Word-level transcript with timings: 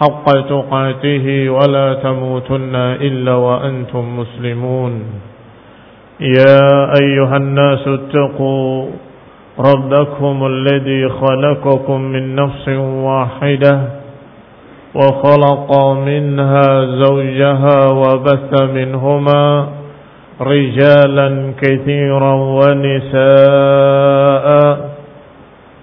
حق 0.00 0.26
تقاته 0.48 1.50
ولا 1.50 1.94
تموتن 1.94 2.74
إلا 2.74 3.34
وأنتم 3.34 4.18
مسلمون. 4.18 4.92
يا 6.20 6.92
أيها 7.02 7.36
الناس 7.36 7.88
اتقوا 7.88 8.86
ربكم 9.58 10.46
الذي 10.46 11.08
خلقكم 11.08 12.00
من 12.00 12.34
نفس 12.34 12.68
واحدة 13.08 13.80
وخلق 14.94 15.70
منها 16.06 16.84
زوجها 16.84 17.88
وبث 17.88 18.62
منهما 18.62 19.68
رجالا 20.40 21.52
كثيرا 21.60 22.34
ونساء 22.58 24.06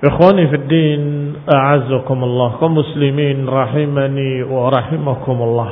Ikhwani 0.00 0.48
fi 0.48 0.56
din, 0.64 1.02
a'azzakumullah, 1.44 2.56
kaum 2.56 2.80
muslimin 2.80 3.44
rahimani 3.44 4.48
wa 4.48 4.72
rahimakumullah. 4.72 5.70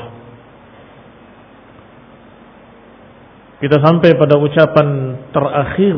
Kita 3.58 3.80
sampai 3.80 4.14
pada 4.20 4.36
ucapan 4.36 4.88
terakhir 5.32 5.96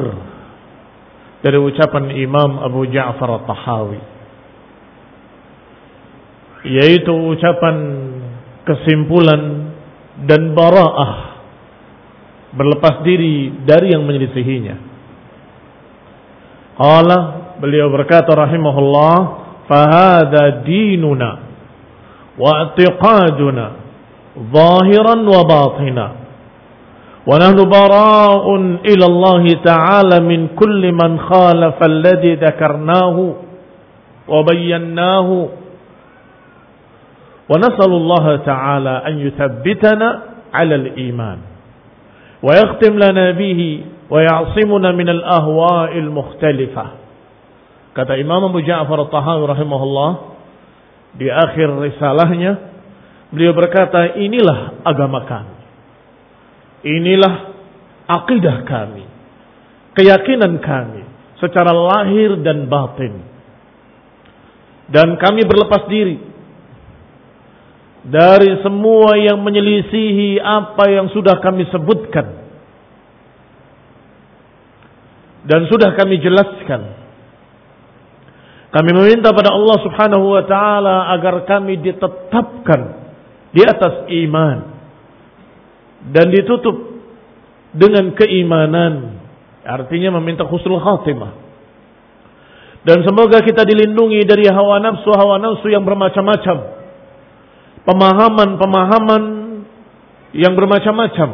dari 1.42 1.58
ucapan 1.58 2.14
Imam 2.14 2.62
Abu 2.62 2.86
Ja'far 2.86 3.42
At-Tahawi. 3.42 4.00
Yaitu 6.70 7.10
ucapan 7.10 7.76
kesimpulan 8.62 9.74
dan 10.30 10.54
bara'ah 10.54 11.12
berlepas 12.54 13.02
diri 13.02 13.50
dari 13.66 13.90
yang 13.90 14.06
menyelisihinya. 14.06 14.76
Allah 16.80 17.39
Beliau 17.60 17.92
berkata 17.92 18.32
rahimahullah, 18.32 19.14
"Fahada 19.68 20.64
dinuna 20.64 21.30
wa 22.40 22.50
i'tiqaduna 22.72 23.64
zahiran 24.48 25.20
wa 25.28 25.40
batina." 25.44 26.06
Wa 27.20 27.36
nahnu 27.36 27.68
bara'un 27.68 28.80
ila 28.80 29.04
Allah 29.04 29.44
Ta'ala 29.60 30.16
min 30.24 30.56
kulli 30.56 30.88
man 30.88 31.20
khalafa 31.20 31.84
alladhi 31.84 32.40
dhakarnahu 32.40 33.22
wa 34.24 34.40
bayyannahu 34.40 35.60
Wa 37.50 37.58
nas'alu 37.60 37.94
Allah 37.98 38.26
Ta'ala 38.40 38.94
an 39.04 39.20
yuthabbitana 39.20 40.08
'ala 40.48 40.74
al-iman 40.80 41.38
wa 42.40 42.56
yaghtim 42.56 42.96
lana 42.96 43.36
bihi 43.36 43.84
wa 44.08 44.22
ya'simuna 44.24 44.96
min 44.96 45.12
al-ahwa'il 45.12 46.08
mukhtalifah 46.08 46.88
Kata 47.90 48.14
Imam 48.14 48.46
Abu 48.46 48.62
Ja'far 48.62 49.02
At-Tahawi 49.06 49.44
rahimahullah 49.50 50.10
di 51.18 51.26
akhir 51.26 51.68
risalahnya 51.74 52.52
beliau 53.34 53.50
berkata 53.50 54.14
inilah 54.14 54.86
agama 54.86 55.26
kami. 55.26 55.58
Inilah 56.86 57.34
akidah 58.06 58.56
kami. 58.62 59.04
Keyakinan 59.98 60.62
kami 60.62 61.02
secara 61.42 61.74
lahir 61.74 62.38
dan 62.46 62.70
batin. 62.70 63.26
Dan 64.90 65.18
kami 65.18 65.46
berlepas 65.46 65.86
diri 65.90 66.30
dari 68.06 68.56
semua 68.64 69.18
yang 69.20 69.44
menyelisihi 69.44 70.40
apa 70.40 70.88
yang 70.88 71.12
sudah 71.12 71.36
kami 71.44 71.68
sebutkan 71.68 72.40
dan 75.44 75.68
sudah 75.68 75.92
kami 75.96 76.16
jelaskan 76.20 76.99
kami 78.70 78.90
meminta 78.94 79.34
pada 79.34 79.50
Allah 79.50 79.76
Subhanahu 79.82 80.30
wa 80.30 80.42
taala 80.46 81.10
agar 81.18 81.42
kami 81.42 81.82
ditetapkan 81.82 82.80
di 83.50 83.66
atas 83.66 84.06
iman 84.06 84.58
dan 86.14 86.30
ditutup 86.30 87.02
dengan 87.74 88.14
keimanan. 88.14 89.18
Artinya 89.66 90.14
meminta 90.22 90.46
khusnul 90.46 90.78
khatimah. 90.78 91.32
Dan 92.86 93.02
semoga 93.04 93.42
kita 93.42 93.66
dilindungi 93.66 94.22
dari 94.24 94.46
hawa 94.48 94.78
nafsu 94.80 95.10
hawa 95.12 95.42
nafsu 95.42 95.66
yang 95.68 95.82
bermacam-macam. 95.82 96.56
Pemahaman-pemahaman 97.84 99.22
yang 100.30 100.54
bermacam-macam. 100.54 101.30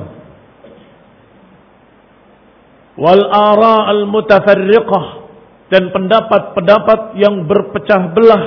Wal 2.96 3.22
ara 3.28 3.92
al 3.92 4.08
mutafarriqah 4.08 5.25
dan 5.66 5.90
pendapat-pendapat 5.90 7.18
yang 7.18 7.46
berpecah 7.46 8.02
belah. 8.14 8.44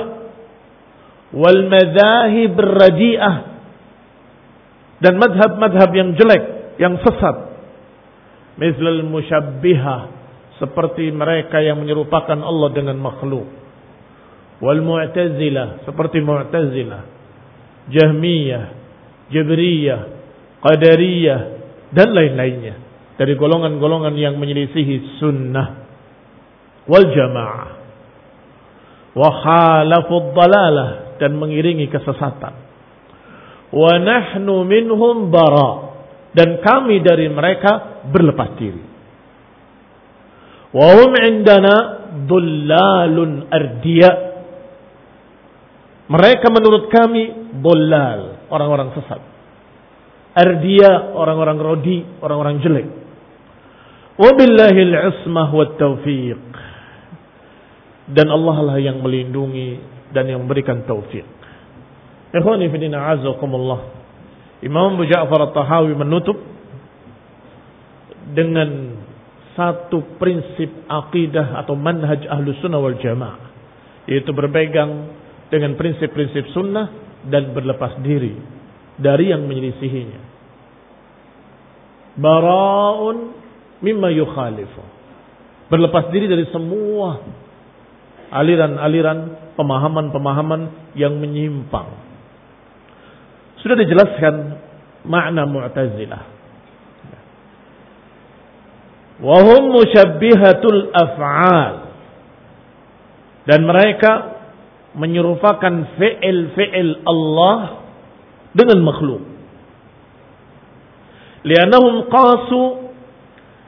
Wal 1.30 1.60
madzahib 1.70 2.58
radi'ah 2.58 3.36
dan 5.00 5.14
madhab-madhab 5.16 5.90
yang 5.94 6.16
jelek 6.16 6.76
yang 6.80 6.96
sesat. 7.00 7.36
Mislal 8.60 9.04
musyabbihah. 9.08 10.20
Seperti 10.60 11.08
mereka 11.08 11.64
yang 11.64 11.80
menyerupakan 11.80 12.36
Allah 12.36 12.68
dengan 12.76 13.00
makhluk. 13.00 13.48
Wal 14.60 14.84
mu'tazilah. 14.84 15.88
Seperti 15.88 16.20
mu'tazilah. 16.20 17.02
Jahmiyah. 17.88 18.64
Jabriyah 19.32 20.00
qadariyah. 20.60 21.40
Dan 21.96 22.12
lain-lainnya. 22.12 22.74
Dari 23.16 23.32
golongan-golongan 23.40 24.12
yang 24.20 24.36
menyelisihi 24.36 25.16
sunnah 25.16 25.79
wal 26.90 27.06
jamaah 27.14 27.70
wa 29.14 29.28
khalafu 29.46 30.34
dalalah 30.34 31.14
dan 31.22 31.38
mengiringi 31.38 31.86
kesesatan 31.86 32.54
wa 33.70 33.92
nahnu 34.02 34.66
minhum 34.66 35.30
bara 35.30 35.90
dan 36.30 36.62
kami 36.62 37.02
dari 37.02 37.26
mereka 37.26 38.02
berlepas 38.06 38.50
diri. 38.54 38.82
Wa 40.70 40.86
hum 40.94 41.12
indana 41.18 41.74
dullalun 42.30 43.50
ardiya. 43.50 44.10
Mereka 46.10 46.46
menurut 46.50 46.90
kami 46.90 47.54
dolal, 47.62 48.46
orang-orang 48.50 48.94
sesat. 48.98 49.20
Ardiya, 50.34 51.14
orang-orang 51.14 51.58
rodi, 51.58 51.98
orang-orang 52.22 52.62
jelek. 52.62 52.86
Wabillahil 54.18 54.94
ismah 54.94 55.50
wa 55.50 55.66
taufiq. 55.74 56.49
Dan 58.10 58.26
Allah 58.26 58.56
lah 58.66 58.76
yang 58.82 58.98
melindungi 58.98 59.78
dan 60.10 60.26
yang 60.26 60.42
memberikan 60.42 60.82
taufik. 60.86 61.22
Ikhwani 62.30 62.70
fidina 62.70 63.10
azakumullah. 63.14 63.80
Imam 64.62 64.98
Abu 64.98 65.08
Ja'far 65.08 65.50
At-Tahawi 65.50 65.96
menutup 65.96 66.36
dengan 68.30 69.00
satu 69.58 70.18
prinsip 70.20 70.86
akidah 70.86 71.58
atau 71.64 71.74
manhaj 71.74 72.22
ahlu 72.30 72.54
sunnah 72.62 72.78
wal 72.78 72.98
jamaah. 72.98 73.50
Yaitu 74.06 74.30
berpegang 74.34 75.10
dengan 75.50 75.74
prinsip-prinsip 75.74 76.54
sunnah 76.54 76.90
dan 77.26 77.50
berlepas 77.50 77.98
diri 78.00 78.34
dari 79.00 79.34
yang 79.34 79.44
menyelisihinya. 79.44 80.20
Bara'un 82.20 83.16
mimma 83.82 84.08
yukhalifu. 84.14 84.82
Berlepas 85.70 86.10
diri 86.14 86.26
dari 86.26 86.46
semua 86.50 87.22
aliran-aliran 88.30 89.52
pemahaman-pemahaman 89.58 90.94
yang 90.94 91.18
menyimpang. 91.18 91.90
Sudah 93.60 93.76
dijelaskan 93.76 94.34
makna 95.04 95.44
Mu'tazilah. 95.44 96.22
Wahum 99.20 99.76
musyabbihatul 99.76 100.80
af'al. 100.96 101.74
Dan 103.44 103.68
mereka 103.68 104.40
menyerupakan 104.96 105.98
fi'il-fi'il 106.00 107.04
Allah 107.04 107.84
dengan 108.56 108.80
makhluk. 108.80 109.22
Lianahum 111.44 112.08
qasu 112.08 112.62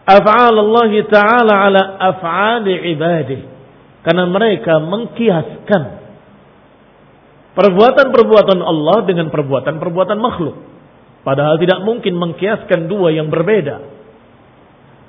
af'al 0.08 0.56
Allah 0.56 0.92
Ta'ala 1.08 1.54
ala 1.68 1.82
af'ali 2.00 2.96
ibadih. 2.96 3.51
Karena 4.02 4.26
mereka 4.26 4.82
mengkiaskan 4.82 5.82
perbuatan-perbuatan 7.54 8.58
Allah 8.58 8.98
dengan 9.06 9.30
perbuatan-perbuatan 9.30 10.18
makhluk. 10.18 10.56
Padahal 11.22 11.54
tidak 11.62 11.86
mungkin 11.86 12.18
mengkiaskan 12.18 12.90
dua 12.90 13.14
yang 13.14 13.30
berbeda. 13.30 13.78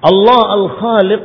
Allah 0.03 0.41
Al-Khaliq 0.61 1.23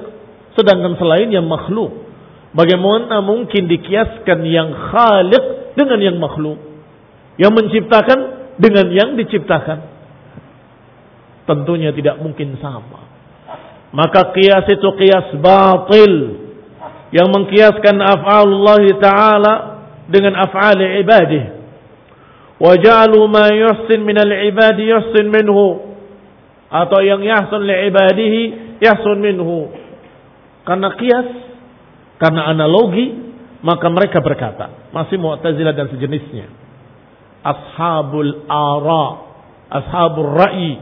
sedangkan 0.56 0.96
selain 0.96 1.28
yang 1.28 1.44
makhluk. 1.44 2.08
Bagaimana 2.56 3.20
mungkin 3.20 3.68
dikiaskan 3.68 4.40
yang 4.48 4.72
khaliq 4.88 5.76
dengan 5.76 6.00
yang 6.00 6.16
makhluk? 6.16 6.56
Yang 7.36 7.52
menciptakan 7.52 8.18
dengan 8.56 8.88
yang 8.88 9.10
diciptakan? 9.20 9.78
Tentunya 11.44 11.92
tidak 11.92 12.16
mungkin 12.24 12.56
sama. 12.56 13.04
Maka 13.92 14.32
kias 14.32 14.64
itu 14.72 14.88
kias 14.96 15.36
batil 15.36 16.37
yang 17.14 17.28
mengkiaskan 17.32 17.96
af'alullah 17.98 18.82
taala 19.00 19.54
dengan 20.08 20.36
af'ali 20.36 21.00
ibadih. 21.04 21.44
Wa 22.58 22.74
ja'alu 22.74 23.20
ma 23.30 23.46
yuhsin 23.54 24.02
min 24.02 24.18
al-ibadi 24.18 24.88
yuhsin 24.90 25.30
minhu. 25.30 25.94
Atau 26.68 27.00
yang 27.00 27.24
yahsun 27.24 27.64
li 27.64 27.74
ibadihi 27.88 28.42
yahsun 28.84 29.24
minhu. 29.24 29.72
Karena 30.68 30.92
kias 31.00 31.28
karena 32.20 32.50
analogi 32.50 33.14
maka 33.62 33.86
mereka 33.88 34.18
berkata 34.20 34.90
masih 34.90 35.16
Mu'tazilah 35.16 35.74
dan 35.74 35.90
sejenisnya 35.90 36.50
ashabul 37.42 38.46
ara 38.50 39.06
ashabul 39.70 40.30
ra'i 40.34 40.78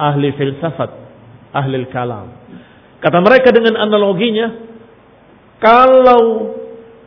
ahli 0.00 0.28
filsafat 0.36 0.90
ahli 1.52 1.84
kalam 1.92 2.28
Kata 3.00 3.18
mereka 3.24 3.48
dengan 3.48 3.80
analoginya, 3.80 4.48
kalau 5.60 6.52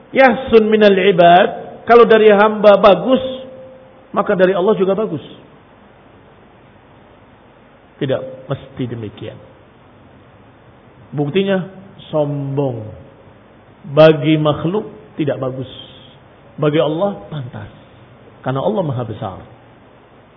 yahsun 0.10 0.66
minal 0.70 0.94
ibad, 0.94 1.50
kalau 1.86 2.10
dari 2.10 2.34
hamba 2.34 2.82
bagus, 2.82 3.22
maka 4.14 4.34
dari 4.34 4.58
Allah 4.58 4.74
juga 4.78 4.98
bagus. 4.98 5.22
Tidak 8.02 8.50
mesti 8.50 8.84
demikian. 8.90 9.38
Buktinya 11.14 11.70
sombong. 12.10 12.90
Bagi 13.94 14.34
makhluk 14.42 15.14
tidak 15.18 15.38
bagus. 15.38 15.70
Bagi 16.58 16.82
Allah 16.82 17.30
pantas. 17.30 17.70
Karena 18.42 18.66
Allah 18.66 18.82
maha 18.82 19.04
besar. 19.06 19.40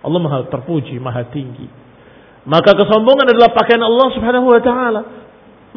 Allah 0.05 0.19
maha 0.21 0.45
terpuji, 0.53 1.01
maha 1.01 1.25
tinggi. 1.33 1.65
Maka 2.47 2.77
kesombongan 2.77 3.33
adalah 3.35 3.51
pakaian 3.51 3.83
Allah 3.83 4.07
subhanahu 4.15 4.47
wa 4.47 4.61
ta'ala. 4.63 5.01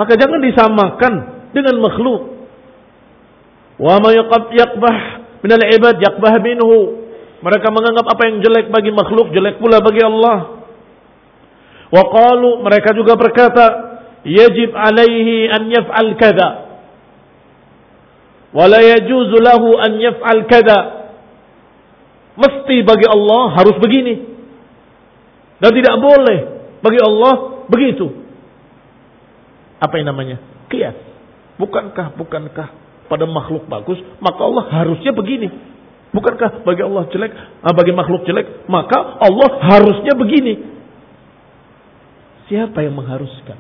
Maka 0.01 0.17
jangan 0.17 0.41
disamakan 0.41 1.13
dengan 1.53 1.77
makhluk. 1.77 2.23
Wa 3.77 4.01
ma 4.01 4.17
yaqbah 4.17 4.97
min 5.45 5.51
al-ibad 5.53 6.01
yaqbah 6.01 6.41
minhu. 6.41 7.05
Mereka 7.45 7.69
menganggap 7.69 8.09
apa 8.09 8.23
yang 8.33 8.41
jelek 8.41 8.73
bagi 8.73 8.97
makhluk 8.97 9.29
jelek 9.37 9.61
pula 9.61 9.85
bagi 9.85 10.01
Allah. 10.01 10.65
Wa 11.93 12.03
qalu 12.17 12.65
mereka 12.65 12.97
juga 12.97 13.13
berkata, 13.21 13.67
yajib 14.25 14.73
alaihi 14.73 15.53
an 15.53 15.69
yaf'al 15.69 16.13
kada. 16.17 16.49
Wa 18.57 18.65
la 18.73 18.81
yajuzu 18.81 19.37
lahu 19.37 19.77
an 19.77 20.01
yaf'al 20.01 20.49
kada. 20.49 20.79
Mesti 22.41 22.89
bagi 22.89 23.05
Allah 23.05 23.53
harus 23.53 23.77
begini. 23.77 24.17
Dan 25.61 25.77
tidak 25.77 25.97
boleh 26.01 26.39
bagi 26.81 27.01
Allah 27.05 27.33
begitu. 27.69 28.20
Apa 29.81 29.97
yang 29.97 30.13
namanya? 30.13 30.37
Kias. 30.69 30.95
Bukankah, 31.57 32.17
bukankah 32.21 32.69
pada 33.09 33.25
makhluk 33.27 33.67
bagus, 33.67 33.99
maka 34.23 34.41
Allah 34.45 34.65
harusnya 34.71 35.11
begini. 35.17 35.49
Bukankah 36.15 36.63
bagi 36.63 36.83
Allah 36.85 37.05
jelek, 37.11 37.33
ah, 37.65 37.75
bagi 37.75 37.93
makhluk 37.97 38.23
jelek, 38.29 38.69
maka 38.69 39.19
Allah 39.19 39.51
harusnya 39.67 40.15
begini. 40.15 40.55
Siapa 42.47 42.83
yang 42.83 42.99
mengharuskan? 42.99 43.59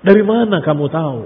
Dari 0.00 0.22
mana 0.24 0.60
kamu 0.64 0.86
tahu? 0.88 1.20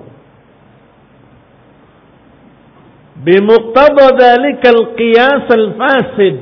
Bimuqtada 3.23 4.15
dalikal 4.15 4.95
qiyas 4.99 5.47
al-fasid. 5.47 6.37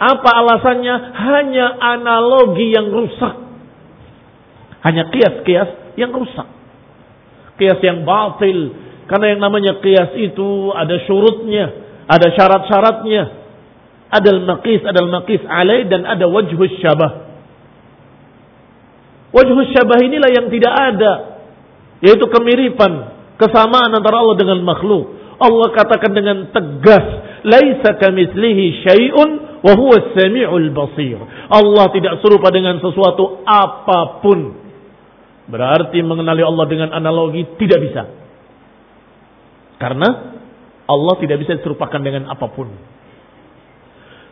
Apa 0.00 0.30
alasannya? 0.42 0.96
Hanya 1.14 1.66
analogi 1.78 2.74
yang 2.74 2.90
rusak. 2.94 3.34
Hanya 4.86 5.10
kias-kias 5.12 5.89
yang 6.00 6.16
rusak. 6.16 6.48
Kias 7.60 7.80
yang 7.84 8.08
batil. 8.08 8.72
Karena 9.04 9.36
yang 9.36 9.40
namanya 9.44 9.76
kias 9.84 10.16
itu 10.16 10.72
ada 10.72 10.96
syurutnya, 11.04 11.64
ada 12.08 12.26
syarat-syaratnya. 12.32 13.22
Ada 14.10 14.28
al-maqis, 14.34 14.82
ada 14.82 14.98
al-maqis 15.06 15.42
alaih 15.46 15.86
dan 15.86 16.02
ada 16.02 16.26
wajhus 16.26 16.82
syabah. 16.82 17.30
Wajhus 19.30 19.70
syabah 19.70 19.98
inilah 20.02 20.30
yang 20.34 20.46
tidak 20.50 20.74
ada. 20.74 21.12
Yaitu 22.02 22.26
kemiripan, 22.26 22.92
kesamaan 23.38 23.92
antara 23.94 24.18
Allah 24.18 24.36
dengan 24.40 24.64
makhluk. 24.66 25.20
Allah 25.40 25.68
katakan 25.72 26.12
dengan 26.12 26.52
tegas, 26.52 27.06
"Laisa 27.46 27.96
kamitslihi 27.96 28.84
syai'un 28.84 29.30
wa 29.64 29.72
huwa 29.72 29.96
samiul 30.12 30.68
basir." 30.74 31.16
Allah 31.48 31.88
tidak 31.94 32.20
serupa 32.20 32.52
dengan 32.52 32.76
sesuatu 32.82 33.40
apa 33.46 34.20
pun. 34.20 34.69
Berarti 35.50 35.98
mengenali 36.06 36.46
Allah 36.46 36.66
dengan 36.70 36.94
analogi 36.94 37.42
tidak 37.58 37.82
bisa. 37.82 38.02
Karena 39.82 40.08
Allah 40.86 41.14
tidak 41.18 41.42
bisa 41.42 41.58
diserupakan 41.58 41.98
dengan 41.98 42.30
apa 42.30 42.46
pun. 42.54 42.70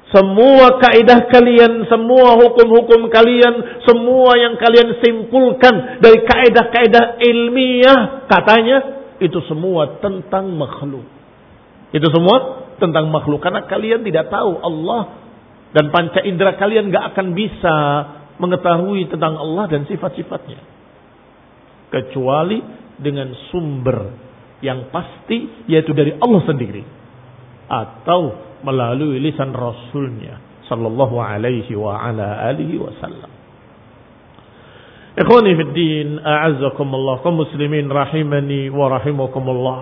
Semua 0.09 0.81
kaidah 0.81 1.29
kalian, 1.29 1.85
semua 1.91 2.39
hukum-hukum 2.41 3.13
kalian, 3.13 3.85
semua 3.85 4.41
yang 4.41 4.57
kalian 4.57 4.97
simpulkan 5.05 6.01
dari 6.01 6.25
kaidah-kaidah 6.25 7.21
ilmiah, 7.21 8.25
katanya 8.25 8.79
itu 9.21 9.37
semua 9.45 10.01
tentang 10.01 10.49
makhluk. 10.57 11.05
Itu 11.93 12.09
semua 12.09 12.65
tentang 12.81 13.13
makhluk 13.13 13.45
karena 13.45 13.69
kalian 13.69 14.01
tidak 14.07 14.33
tahu 14.33 14.57
Allah 14.65 15.19
dan 15.77 15.93
panca 15.93 16.25
indera 16.25 16.57
kalian 16.57 16.89
gak 16.89 17.13
akan 17.13 17.37
bisa 17.37 17.77
mengetahui 18.39 19.13
tentang 19.13 19.37
Allah 19.37 19.67
dan 19.67 19.85
sifat-sifatnya 19.85 20.78
kecuali 21.89 22.61
dengan 22.99 23.33
sumber 23.53 23.99
yang 24.65 24.91
pasti 24.91 25.69
yaitu 25.71 25.95
dari 25.95 26.15
Allah 26.19 26.43
sendiri 26.45 26.83
atau 27.69 28.35
melalui 28.67 29.23
lisan 29.23 29.55
rasulnya 29.55 30.67
sallallahu 30.67 31.17
alaihi 31.23 31.73
wa 31.79 31.97
ala 31.97 32.45
alihi 32.53 32.77
wasallam. 32.77 33.31
Ikhwani 35.19 35.51
fi 35.59 35.65
din, 35.75 36.09
a'azzakumullah, 36.23 37.27
kaum 37.27 37.43
muslimin 37.43 37.91
rahimani 37.91 38.71
wa 38.71 38.87
rahimakumullah. 38.87 39.79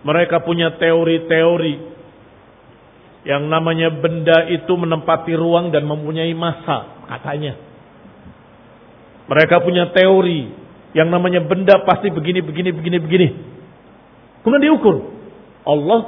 Mereka 0.00 0.40
punya 0.48 0.80
teori-teori 0.80 1.74
yang 3.28 3.52
namanya 3.52 3.92
benda 3.92 4.48
itu 4.48 4.72
menempati 4.72 5.36
ruang 5.36 5.68
dan 5.68 5.84
mempunyai 5.84 6.32
masa, 6.32 7.04
katanya. 7.04 7.52
Mereka 9.28 9.60
punya 9.60 9.92
teori 9.92 10.59
yang 10.96 11.08
namanya 11.08 11.44
benda 11.46 11.82
pasti 11.86 12.10
begini, 12.10 12.42
begini, 12.42 12.70
begini, 12.74 12.98
begini. 12.98 13.28
Kemudian 14.42 14.64
diukur. 14.66 14.96
Allah 15.62 16.00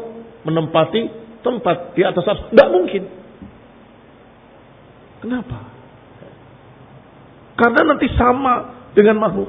menempati 0.42 1.00
tempat 1.44 1.94
di 1.94 2.02
atas 2.02 2.24
atas. 2.26 2.50
Tidak 2.50 2.68
mungkin. 2.72 3.02
Kenapa? 5.22 5.58
Karena 7.54 7.80
nanti 7.94 8.10
sama 8.18 8.54
dengan 8.96 9.22
makhluk. 9.22 9.48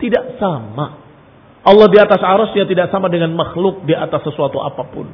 Tidak 0.00 0.24
sama. 0.40 0.86
Allah 1.68 1.86
di 1.90 1.98
atas 2.00 2.22
arusnya 2.22 2.64
tidak 2.64 2.88
sama 2.88 3.12
dengan 3.12 3.34
makhluk 3.36 3.84
di 3.84 3.92
atas 3.92 4.24
sesuatu 4.24 4.62
apa 4.62 4.88
pun. 4.88 5.10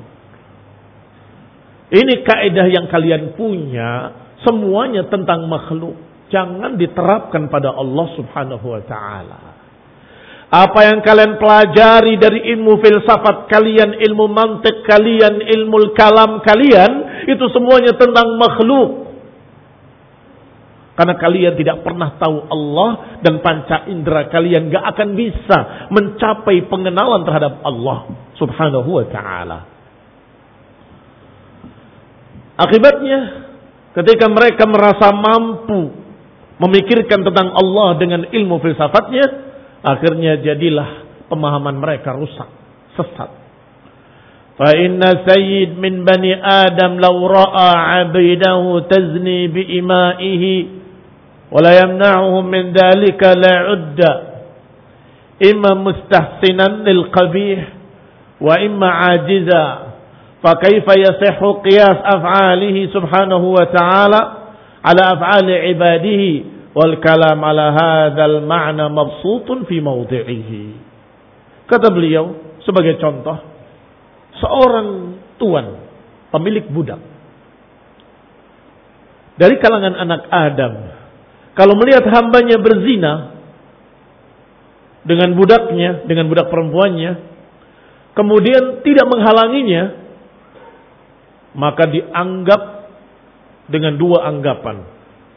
Ini 1.90 2.14
kaidah 2.22 2.66
yang 2.70 2.86
kalian 2.86 3.34
punya 3.34 4.14
semuanya 4.46 5.08
tentang 5.10 5.50
makhluk. 5.50 5.98
Jangan 6.32 6.80
diterapkan 6.80 7.52
pada 7.52 7.72
Allah 7.74 8.06
Subhanahu 8.16 8.66
wa 8.66 8.82
taala. 8.84 9.40
Apa 10.54 10.86
yang 10.86 11.02
kalian 11.02 11.34
pelajari 11.42 12.14
dari 12.14 12.46
ilmu 12.54 12.78
filsafat 12.78 13.50
kalian, 13.50 13.98
ilmu 13.98 14.30
mantik 14.30 14.86
kalian, 14.86 15.42
ilmu 15.42 15.90
kalam 15.98 16.38
kalian, 16.46 17.26
itu 17.26 17.44
semuanya 17.50 17.98
tentang 17.98 18.38
makhluk. 18.38 19.04
Karena 20.94 21.18
kalian 21.18 21.58
tidak 21.58 21.82
pernah 21.82 22.14
tahu 22.22 22.46
Allah 22.54 23.18
dan 23.18 23.42
panca 23.42 23.90
indera 23.90 24.30
kalian 24.30 24.70
gak 24.70 24.94
akan 24.94 25.08
bisa 25.18 25.90
mencapai 25.90 26.70
pengenalan 26.70 27.26
terhadap 27.26 27.58
Allah 27.66 28.14
subhanahu 28.38 29.02
wa 29.02 29.06
ta'ala. 29.10 29.58
Akibatnya 32.54 33.18
ketika 33.98 34.30
mereka 34.30 34.70
merasa 34.70 35.10
mampu 35.10 36.03
memikirkan 36.58 37.26
tentang 37.26 37.50
Allah 37.50 37.98
dengan 37.98 38.22
ilmu 38.30 38.62
filsafatnya, 38.62 39.24
akhirnya 39.82 40.38
jadilah 40.38 41.04
pemahaman 41.26 41.78
mereka 41.80 42.14
rusak, 42.14 42.46
sesat. 42.94 43.30
Fa 44.54 44.70
inna 44.78 45.26
sayyid 45.26 45.74
min 45.82 46.06
bani 46.06 46.30
Adam 46.30 47.02
law 47.02 47.18
ra'a 47.26 48.06
'abidahu 48.06 48.86
tazni 48.86 49.50
bi 49.50 49.66
ima'ihi 49.82 50.54
wa 51.50 51.58
la 51.58 51.72
yamna'uhum 51.82 52.44
min 52.46 52.70
dhalika 52.70 53.34
la'udda 53.34 54.12
imma 55.42 55.74
mustahsinan 55.74 56.86
lil 56.86 57.10
qabih 57.10 57.66
wa 58.38 58.54
imma 58.62 58.88
'ajiza. 59.10 59.64
Fa 60.38 60.54
kaifa 60.62 61.02
yasihu 61.02 61.58
qiyas 61.66 61.98
af'alihi 61.98 62.94
subhanahu 62.94 63.58
wa 63.58 63.66
ta'ala? 63.74 64.20
ala 64.84 65.16
af'ali 65.16 65.72
ibadihi 65.72 66.30
wal 66.76 67.00
kalam 67.00 67.40
ala 67.40 67.66
hadzal 67.72 68.44
ma'na 68.44 68.92
mabsutun 68.92 69.64
fi 69.64 69.80
mawdi'ihi. 69.80 70.64
Kata 71.64 71.88
beliau 71.88 72.56
sebagai 72.62 73.00
contoh 73.00 73.40
seorang 74.38 74.88
tuan 75.40 75.80
pemilik 76.28 76.68
budak 76.68 77.00
dari 79.40 79.56
kalangan 79.58 79.94
anak 79.96 80.22
Adam 80.28 80.74
kalau 81.54 81.78
melihat 81.78 82.02
hambanya 82.10 82.58
berzina 82.58 83.34
dengan 85.06 85.36
budaknya, 85.38 86.02
dengan 86.08 86.26
budak 86.26 86.50
perempuannya, 86.50 87.12
kemudian 88.18 88.82
tidak 88.82 89.06
menghalanginya, 89.06 89.82
maka 91.54 91.86
dianggap 91.86 92.83
dengan 93.68 93.96
dua 93.96 94.28
anggapan. 94.28 94.84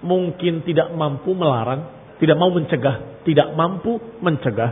Mungkin 0.04 0.62
tidak 0.62 0.94
mampu 0.94 1.34
melarang, 1.34 1.90
tidak 2.22 2.38
mau 2.38 2.54
mencegah, 2.54 3.24
tidak 3.26 3.50
mampu 3.58 3.98
mencegah. 4.22 4.72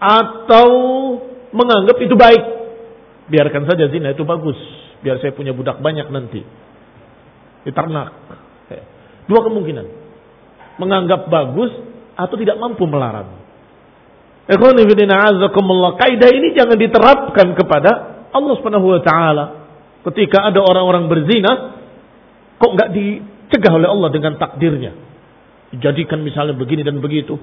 Atau 0.00 0.68
menganggap 1.52 1.96
itu 2.00 2.14
baik. 2.16 2.42
Biarkan 3.30 3.64
saja 3.68 3.86
zina 3.92 4.16
itu 4.16 4.24
bagus. 4.26 4.56
Biar 5.04 5.20
saya 5.22 5.30
punya 5.36 5.54
budak 5.54 5.78
banyak 5.78 6.08
nanti. 6.10 6.42
Diternak. 7.62 8.10
Dua 9.30 9.40
kemungkinan. 9.46 9.86
Menganggap 10.82 11.30
bagus 11.30 11.70
atau 12.18 12.36
tidak 12.40 12.58
mampu 12.58 12.82
melarang. 12.88 13.38
Kaidah 14.42 16.30
ini 16.34 16.48
jangan 16.50 16.74
diterapkan 16.74 17.54
kepada 17.54 17.90
Allah 18.34 18.54
Subhanahu 18.58 18.90
wa 18.90 19.00
taala 19.06 19.62
Ketika 20.02 20.50
ada 20.50 20.58
orang-orang 20.58 21.06
berzina, 21.06 21.81
kok 22.62 22.70
nggak 22.78 22.90
dicegah 22.94 23.72
oleh 23.74 23.90
Allah 23.90 24.08
dengan 24.14 24.38
takdirnya? 24.38 24.94
Dijadikan 25.74 26.22
misalnya 26.22 26.54
begini 26.54 26.86
dan 26.86 27.02
begitu. 27.02 27.34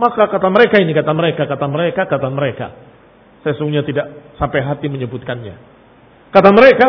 Maka 0.00 0.24
kata 0.32 0.48
mereka 0.48 0.80
ini, 0.80 0.96
kata 0.96 1.12
mereka, 1.12 1.44
kata 1.44 1.66
mereka, 1.68 2.08
kata 2.08 2.28
mereka. 2.32 2.66
Sesungguhnya 3.44 3.84
tidak 3.84 4.32
sampai 4.40 4.64
hati 4.64 4.88
menyebutkannya. 4.88 5.54
Kata 6.32 6.48
mereka, 6.56 6.86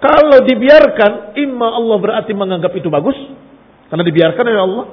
kalau 0.00 0.40
dibiarkan, 0.48 1.36
imma 1.36 1.68
Allah 1.76 1.96
berarti 2.00 2.32
menganggap 2.32 2.72
itu 2.72 2.88
bagus. 2.88 3.18
Karena 3.92 4.04
dibiarkan 4.06 4.44
oleh 4.48 4.62
Allah. 4.64 4.86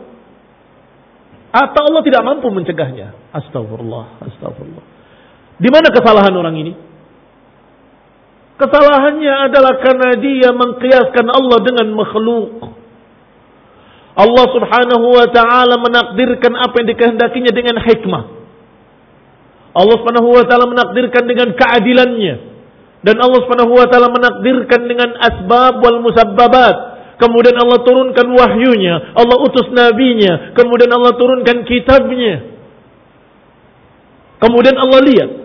Atau 1.54 1.82
Allah 1.88 2.02
tidak 2.04 2.22
mampu 2.28 2.52
mencegahnya. 2.52 3.32
Astagfirullah, 3.32 4.26
astagfirullah. 4.26 4.86
Di 5.62 5.70
mana 5.72 5.88
kesalahan 5.94 6.34
orang 6.34 6.56
ini? 6.60 6.74
Kesalahannya 8.54 9.34
adalah 9.50 9.82
karena 9.82 10.14
dia 10.22 10.54
mengkiaskan 10.54 11.26
Allah 11.26 11.58
dengan 11.66 11.88
makhluk. 11.98 12.52
Allah 14.14 14.46
subhanahu 14.46 15.06
wa 15.10 15.26
ta'ala 15.26 15.82
menakdirkan 15.82 16.54
apa 16.54 16.74
yang 16.78 16.88
dikehendakinya 16.94 17.50
dengan 17.50 17.82
hikmah. 17.82 18.24
Allah 19.74 19.96
subhanahu 19.98 20.38
wa 20.38 20.46
ta'ala 20.46 20.70
menakdirkan 20.70 21.26
dengan 21.26 21.58
keadilannya. 21.58 22.36
Dan 23.02 23.18
Allah 23.18 23.40
subhanahu 23.42 23.74
wa 23.74 23.90
ta'ala 23.90 24.14
menakdirkan 24.14 24.86
dengan 24.86 25.18
asbab 25.18 25.82
wal 25.82 26.00
musabbabat. 26.06 26.94
Kemudian 27.18 27.58
Allah 27.58 27.82
turunkan 27.82 28.28
wahyunya. 28.38 29.18
Allah 29.18 29.38
utus 29.42 29.74
nabinya. 29.74 30.54
Kemudian 30.54 30.94
Allah 30.94 31.18
turunkan 31.18 31.66
kitabnya. 31.66 32.54
Kemudian 34.38 34.78
Allah 34.78 35.00
lihat 35.02 35.43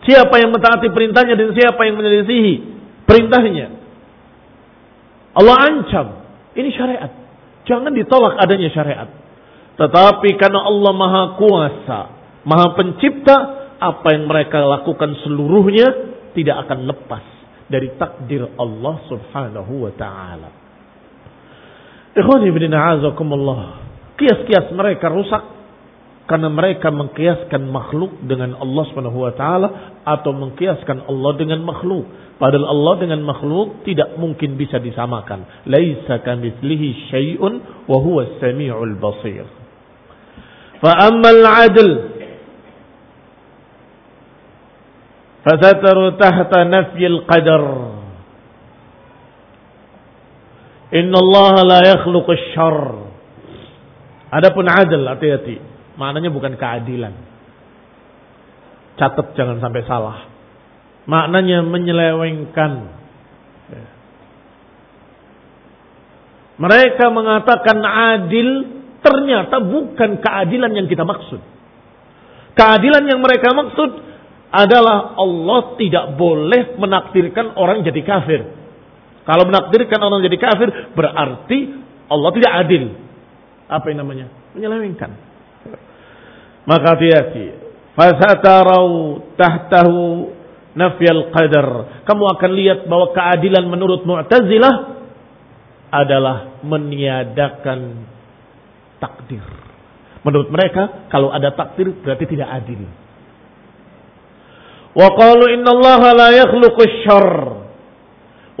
Siapa 0.00 0.34
yang 0.40 0.50
mentaati 0.52 0.88
perintahnya 0.88 1.36
dan 1.36 1.52
siapa 1.52 1.80
yang 1.84 2.00
menyelisihi 2.00 2.54
perintahnya. 3.04 3.66
Allah 5.36 5.56
ancam. 5.68 6.06
Ini 6.56 6.68
syariat. 6.72 7.10
Jangan 7.68 7.92
ditolak 7.92 8.40
adanya 8.40 8.72
syariat. 8.72 9.08
Tetapi 9.76 10.36
karena 10.36 10.60
Allah 10.66 10.92
maha 10.92 11.22
kuasa, 11.40 12.00
maha 12.44 12.76
pencipta, 12.76 13.36
apa 13.80 14.12
yang 14.12 14.28
mereka 14.28 14.60
lakukan 14.60 15.16
seluruhnya 15.24 15.88
tidak 16.36 16.68
akan 16.68 16.84
lepas 16.84 17.24
dari 17.70 17.88
takdir 17.96 18.44
Allah 18.60 18.96
subhanahu 19.08 19.88
wa 19.88 19.92
ta'ala. 19.96 20.50
Ikhwan 22.12 22.44
ibn 22.44 22.68
Kias-kias 24.20 24.68
mereka 24.76 25.08
rusak 25.08 25.49
karena 26.30 26.46
mereka 26.46 26.94
mengkiaskan 26.94 27.74
makhluk 27.74 28.14
dengan 28.22 28.54
Allah 28.54 28.86
Subhanahu 28.86 29.18
wa 29.18 29.34
taala 29.34 29.68
atau 30.06 30.30
mengkiaskan 30.30 31.10
Allah 31.10 31.32
dengan 31.34 31.66
makhluk. 31.66 32.06
Padahal 32.38 32.70
Allah 32.70 32.94
dengan 33.02 33.26
makhluk 33.26 33.82
tidak 33.82 34.14
mungkin 34.14 34.54
bisa 34.54 34.78
disamakan. 34.78 35.66
Laisa 35.66 36.22
kamitslihi 36.22 37.10
syai'un 37.10 37.84
wa 37.90 37.98
huwa 37.98 38.30
as-sami'ul 38.30 38.94
basir. 39.02 39.42
Fa 40.78 41.10
ammal 41.10 41.42
'adl 41.42 41.90
fasataru 45.42 46.14
tahta 46.14 46.62
nafyi 46.62 47.10
al-qadar. 47.10 47.64
Inna 50.94 51.18
Allah 51.18 51.54
la 51.66 51.78
yakhluqu 51.90 52.30
asy-syarr. 52.38 53.10
Adapun 54.30 54.70
adil 54.70 55.10
hati-hati. 55.10 55.79
Maknanya 55.98 56.30
bukan 56.30 56.54
keadilan. 56.54 57.14
Catat 59.00 59.32
jangan 59.34 59.58
sampai 59.58 59.82
salah. 59.88 60.28
Maknanya 61.08 61.64
menyelewengkan. 61.64 62.72
Mereka 66.60 67.08
mengatakan 67.08 67.80
adil 67.80 68.48
ternyata 69.00 69.64
bukan 69.64 70.20
keadilan 70.20 70.76
yang 70.76 70.86
kita 70.86 71.08
maksud. 71.08 71.40
Keadilan 72.52 73.08
yang 73.08 73.24
mereka 73.24 73.56
maksud 73.56 73.90
adalah 74.52 75.16
Allah 75.16 75.78
tidak 75.80 76.20
boleh 76.20 76.76
menakdirkan 76.76 77.56
orang 77.56 77.80
jadi 77.80 78.04
kafir. 78.04 78.40
Kalau 79.24 79.48
menakdirkan 79.48 80.00
orang 80.02 80.20
jadi 80.26 80.36
kafir, 80.36 80.68
berarti 80.92 81.58
Allah 82.10 82.30
tidak 82.34 82.52
adil. 82.66 82.84
Apa 83.70 83.86
yang 83.94 84.02
namanya? 84.02 84.26
Menyelewengkan. 84.52 85.29
Maka 86.68 86.96
hati-hati. 86.96 87.46
Fasatarau 87.96 89.20
tahtahu 89.36 90.32
nafyal 90.74 91.32
qadar. 91.34 91.68
Kamu 92.06 92.24
akan 92.38 92.50
lihat 92.54 92.80
bahwa 92.86 93.12
keadilan 93.12 93.64
menurut 93.66 94.06
Mu'tazilah 94.06 94.74
adalah 95.90 96.62
meniadakan 96.62 98.06
takdir. 99.02 99.42
Menurut 100.22 100.52
mereka, 100.52 101.08
kalau 101.08 101.32
ada 101.32 101.50
takdir 101.56 101.90
berarti 101.96 102.24
tidak 102.28 102.48
adil. 102.62 102.84
Wa 104.90 105.08
qalu 105.16 105.54
innallaha 105.58 106.08
la 106.12 106.28
yakhluqu 106.34 106.82
syarr 107.06 107.36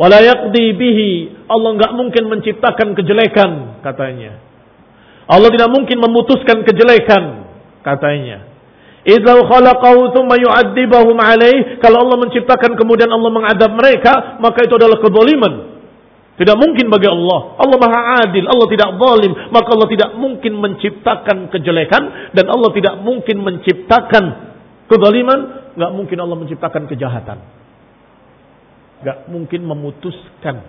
wala 0.00 0.18
yaqdi 0.24 0.64
bihi. 0.74 1.10
Allah 1.50 1.70
enggak 1.76 1.92
mungkin 1.94 2.24
menciptakan 2.32 2.96
kejelekan 2.96 3.82
katanya. 3.84 4.40
Allah 5.30 5.50
tidak 5.52 5.70
mungkin 5.70 5.98
memutuskan 6.00 6.66
kejelekan 6.66 7.39
katanya. 7.84 8.48
Idza 9.00 9.32
khalaqahu 9.32 10.12
thumma 10.12 10.36
yu'adzibahum 10.36 11.16
alaih. 11.16 11.80
Kalau 11.80 12.04
Allah 12.04 12.18
menciptakan 12.20 12.76
kemudian 12.76 13.08
Allah 13.08 13.30
mengadab 13.32 13.72
mereka, 13.72 14.36
maka 14.38 14.64
itu 14.64 14.76
adalah 14.76 15.00
kezaliman. 15.00 15.80
Tidak 16.36 16.56
mungkin 16.56 16.88
bagi 16.88 17.08
Allah. 17.08 17.60
Allah 17.60 17.76
Maha 17.76 18.00
Adil, 18.24 18.48
Allah 18.48 18.68
tidak 18.72 18.96
zalim, 18.96 19.32
maka 19.52 19.68
Allah 19.76 19.88
tidak 19.92 20.10
mungkin 20.16 20.52
menciptakan 20.56 21.52
kejelekan 21.52 22.32
dan 22.32 22.48
Allah 22.48 22.70
tidak 22.72 22.96
mungkin 23.04 23.44
menciptakan 23.44 24.24
kezaliman, 24.88 25.40
Enggak 25.76 25.92
mungkin 25.92 26.18
Allah 26.18 26.36
menciptakan 26.40 26.82
kejahatan 26.88 27.38
gak 29.00 29.32
mungkin 29.32 29.64
memutuskan 29.64 30.60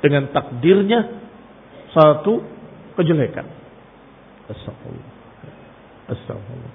dengan 0.00 0.32
takdirnya 0.32 1.00
satu 1.92 2.40
kejelekan. 2.96 3.46
Astagfirullah. 4.48 5.13
Astagfirullah. 6.08 6.72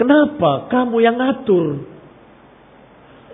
Kenapa 0.00 0.50
kamu 0.72 0.96
yang 1.04 1.16
ngatur? 1.20 1.84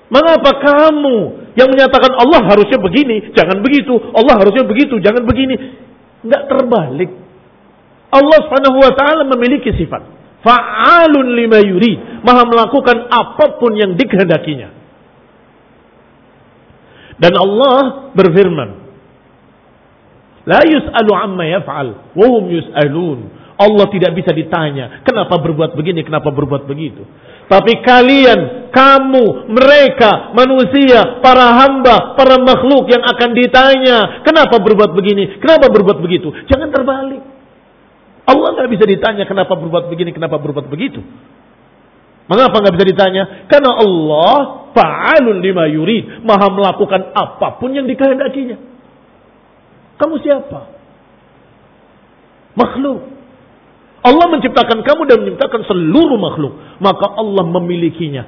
Mengapa 0.07 0.51
kamu 0.63 1.17
yang 1.59 1.67
menyatakan 1.71 2.15
Allah 2.15 2.47
harusnya 2.47 2.79
begini, 2.79 3.35
jangan 3.35 3.59
begitu, 3.63 3.95
Allah 4.15 4.39
harusnya 4.39 4.67
begitu, 4.67 5.03
jangan 5.03 5.27
begini? 5.27 5.55
Enggak 6.23 6.43
terbalik. 6.47 7.11
Allah 8.11 8.39
Subhanahu 8.47 8.79
wa 8.83 8.93
taala 8.95 9.27
memiliki 9.27 9.75
sifat 9.75 10.17
fa'alun 10.47 11.27
lima 11.35 11.59
yurid, 11.59 12.23
maha 12.23 12.47
melakukan 12.47 13.11
apa 13.11 13.59
pun 13.59 13.75
yang 13.75 13.99
dikehendakinya. 13.99 14.71
Dan 17.19 17.33
Allah 17.35 18.13
berfirman, 18.15 18.71
La 20.47 20.63
yus'alu 20.63 21.11
amma 21.11 21.45
yaf'al, 21.51 22.15
wa 22.15 22.27
hum 22.31 22.45
yus'alun. 22.55 23.21
Allah 23.57 23.89
tidak 23.89 24.13
bisa 24.13 24.37
ditanya, 24.37 25.01
kenapa 25.01 25.41
berbuat 25.41 25.73
begini, 25.73 26.05
kenapa 26.05 26.29
berbuat 26.29 26.69
begitu. 26.69 27.09
Tapi 27.49 27.81
kalian, 27.81 28.69
kamu, 28.69 29.49
mereka, 29.49 30.37
manusia, 30.37 31.25
para 31.25 31.57
hamba, 31.65 32.13
para 32.21 32.37
makhluk 32.37 32.85
yang 32.93 33.01
akan 33.01 33.31
ditanya, 33.33 34.21
kenapa 34.29 34.61
berbuat 34.61 34.93
begini, 34.93 35.41
kenapa 35.41 35.73
berbuat 35.73 35.99
begitu. 36.05 36.29
Jangan 36.53 36.69
terbalik. 36.69 37.23
Allah 38.27 38.49
nggak 38.59 38.71
bisa 38.77 38.85
ditanya 38.85 39.25
kenapa 39.25 39.57
berbuat 39.57 39.89
begini, 39.89 40.11
kenapa 40.13 40.37
berbuat 40.37 40.67
begitu. 40.69 41.01
Mengapa 42.27 42.59
nggak 42.59 42.75
bisa 42.75 42.87
ditanya? 42.91 43.23
Karena 43.47 43.73
Allah 43.73 44.67
fa'alun 44.75 45.39
lima 45.41 45.65
yurid, 45.71 46.27
maha 46.27 46.51
melakukan 46.53 47.15
apa 47.15 47.57
pun 47.57 47.73
yang 47.73 47.87
dikehendakinya. 47.87 48.59
Kamu 49.97 50.15
siapa? 50.21 50.61
Makhluk. 52.59 53.16
Allah 54.07 54.27
menciptakan 54.31 54.87
kamu 54.87 55.03
dan 55.11 55.19
menciptakan 55.27 55.67
seluruh 55.67 56.15
makhluk, 56.15 56.55
maka 56.79 57.11
Allah 57.19 57.43
memilikinya. 57.43 58.23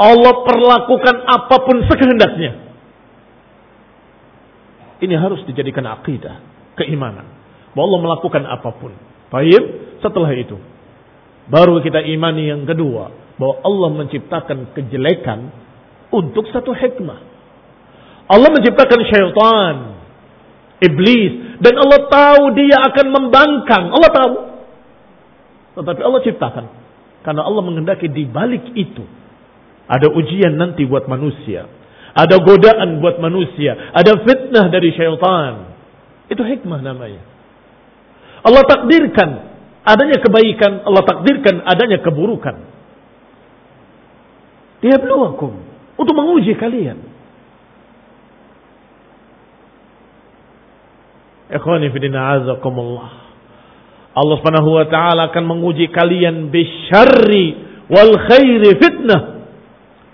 Allah 0.00 0.46
perlakukan 0.46 1.16
apa 1.28 1.56
pun 1.68 1.84
sekehendaknya. 1.84 2.52
Ini 5.04 5.14
harus 5.20 5.44
dijadikan 5.44 5.84
akidah, 5.84 6.40
keimanan. 6.80 7.28
Bahwa 7.76 7.92
Allah 7.92 8.00
melakukan 8.08 8.42
apa 8.48 8.70
pun. 8.80 8.96
Baik, 9.28 10.00
setelah 10.00 10.32
itu 10.32 10.56
baru 11.48 11.80
kita 11.80 12.04
imani 12.04 12.52
yang 12.52 12.62
kedua, 12.68 13.10
bahwa 13.40 13.54
Allah 13.64 13.90
menciptakan 14.04 14.76
kejelekan 14.76 15.48
untuk 16.12 16.48
satu 16.52 16.76
hikmah. 16.76 17.20
Allah 18.28 18.48
menciptakan 18.52 19.00
syaitan, 19.08 19.74
iblis, 20.84 21.58
dan 21.64 21.74
Allah 21.80 22.00
tahu 22.12 22.42
dia 22.52 22.76
akan 22.92 23.06
membangkang. 23.08 23.84
Allah 23.88 24.10
tahu. 24.12 24.32
Tetapi 25.78 26.00
Allah 26.02 26.20
ciptakan. 26.26 26.64
Karena 27.22 27.46
Allah 27.46 27.62
menghendaki 27.62 28.10
di 28.10 28.26
balik 28.26 28.74
itu. 28.74 29.06
Ada 29.86 30.10
ujian 30.10 30.58
nanti 30.58 30.82
buat 30.82 31.06
manusia. 31.06 31.70
Ada 32.18 32.42
godaan 32.42 32.98
buat 32.98 33.22
manusia. 33.22 33.94
Ada 33.94 34.26
fitnah 34.26 34.66
dari 34.74 34.90
syaitan. 34.90 35.70
Itu 36.26 36.42
hikmah 36.42 36.82
namanya. 36.82 37.22
Allah 38.42 38.62
takdirkan 38.66 39.28
adanya 39.86 40.18
kebaikan. 40.18 40.82
Allah 40.82 41.02
takdirkan 41.06 41.62
adanya 41.62 42.02
keburukan. 42.02 42.58
Liyabluwakum. 44.82 45.52
Untuk 45.94 46.14
menguji 46.14 46.58
kalian. 46.58 47.06
Ikhwani 51.54 51.86
fidina 51.94 52.34
azakumullah. 52.42 53.27
Allah 54.18 54.34
subhanahu 54.42 54.70
wa 54.74 54.86
ta'ala 54.90 55.30
akan 55.30 55.44
menguji 55.46 55.94
kalian 55.94 56.50
bisyarri 56.50 57.46
wal 57.86 58.14
khairi 58.26 58.74
fitnah. 58.82 59.20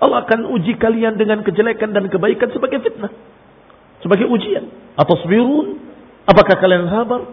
Allah 0.05 0.29
akan 0.29 0.53
uji 0.53 0.77
kalian 0.77 1.17
dengan 1.17 1.41
kejelekan 1.41 1.97
dan 1.97 2.13
kebaikan 2.13 2.53
sebagai 2.53 2.85
fitnah. 2.85 3.09
Sebagai 4.05 4.29
ujian. 4.29 4.69
Atau 5.01 5.17
sebirun. 5.25 5.81
Apakah 6.29 6.61
kalian 6.61 6.93
sabar? 6.93 7.25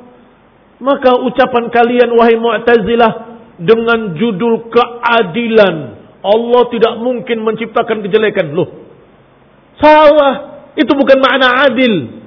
Maka 0.79 1.19
ucapan 1.19 1.67
kalian 1.67 2.09
wahai 2.15 2.39
mu'tazilah 2.39 3.11
dengan 3.59 4.15
judul 4.15 4.71
keadilan 4.71 6.01
Allah 6.21 6.61
tidak 6.69 6.93
mungkin 7.01 7.41
menciptakan 7.41 8.05
kejelekan. 8.05 8.53
Loh, 8.53 8.69
salah. 9.81 10.63
Itu 10.77 10.93
bukan 10.95 11.17
makna 11.19 11.67
adil. 11.67 12.23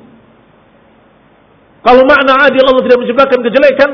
Kalau 1.81 2.03
makna 2.05 2.45
adil 2.51 2.61
Allah 2.67 2.85
tidak 2.85 3.01
menciptakan 3.01 3.41
kejelekan, 3.41 3.91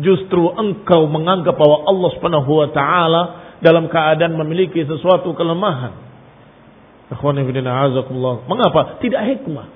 justru 0.00 0.52
engkau 0.56 1.06
menganggap 1.06 1.56
bahwa 1.56 1.88
Allah 1.88 2.10
Subhanahu 2.16 2.50
wa 2.50 2.68
taala 2.72 3.22
dalam 3.60 3.88
keadaan 3.88 4.36
memiliki 4.40 4.84
sesuatu 4.84 5.32
kelemahan. 5.36 5.92
Mengapa? 8.46 8.80
Tidak 9.02 9.22
hikmah. 9.22 9.66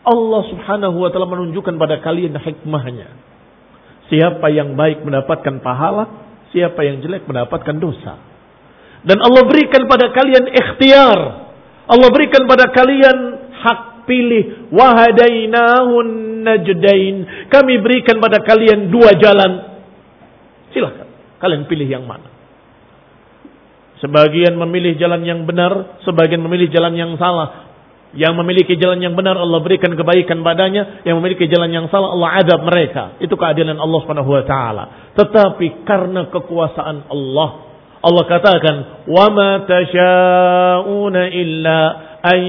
Allah 0.00 0.42
Subhanahu 0.52 0.96
wa 1.00 1.08
taala 1.12 1.28
menunjukkan 1.28 1.74
pada 1.76 2.00
kalian 2.00 2.36
hikmahnya. 2.36 3.08
Siapa 4.10 4.50
yang 4.50 4.74
baik 4.74 5.06
mendapatkan 5.06 5.62
pahala, 5.62 6.30
Siapa 6.50 6.82
yang 6.82 6.98
jelek 6.98 7.30
mendapatkan 7.30 7.78
dosa. 7.78 8.18
Dan 9.06 9.22
Allah 9.22 9.46
berikan 9.46 9.86
pada 9.86 10.10
kalian 10.10 10.50
ikhtiar. 10.50 11.18
Allah 11.86 12.08
berikan 12.10 12.42
pada 12.50 12.68
kalian 12.74 13.18
hak 13.54 13.80
pilih. 14.10 14.74
Wahadainahun 14.74 16.06
najdain. 16.42 17.46
Kami 17.46 17.74
berikan 17.78 18.18
pada 18.18 18.42
kalian 18.42 18.90
dua 18.90 19.14
jalan. 19.14 19.78
Silahkan. 20.74 21.06
Kalian 21.38 21.70
pilih 21.70 21.86
yang 21.86 22.04
mana. 22.10 22.26
Sebagian 24.02 24.58
memilih 24.58 24.98
jalan 24.98 25.22
yang 25.22 25.46
benar. 25.46 26.02
Sebagian 26.02 26.42
memilih 26.42 26.66
jalan 26.74 26.98
yang 26.98 27.14
salah. 27.14 27.70
Yang 28.10 28.34
memiliki 28.42 28.74
jalan 28.74 28.98
yang 28.98 29.14
benar 29.14 29.38
Allah 29.38 29.62
berikan 29.62 29.94
kebaikan 29.94 30.42
padanya, 30.42 31.06
yang 31.06 31.22
memiliki 31.22 31.46
jalan 31.46 31.70
yang 31.70 31.86
salah 31.94 32.10
Allah 32.10 32.42
adab 32.42 32.66
mereka. 32.66 33.14
Itu 33.22 33.38
keadilan 33.38 33.78
Allah 33.78 33.98
Subhanahu 34.02 34.34
wa 34.34 34.42
taala. 34.42 34.84
Tetapi 35.14 35.86
karena 35.86 36.26
kekuasaan 36.26 37.06
Allah, 37.06 37.48
Allah 38.02 38.24
katakan, 38.26 38.76
"Wa 39.06 39.30
ma 39.30 39.62
tasyauna 39.62 41.22
illa 41.30 41.78
an 42.22 42.40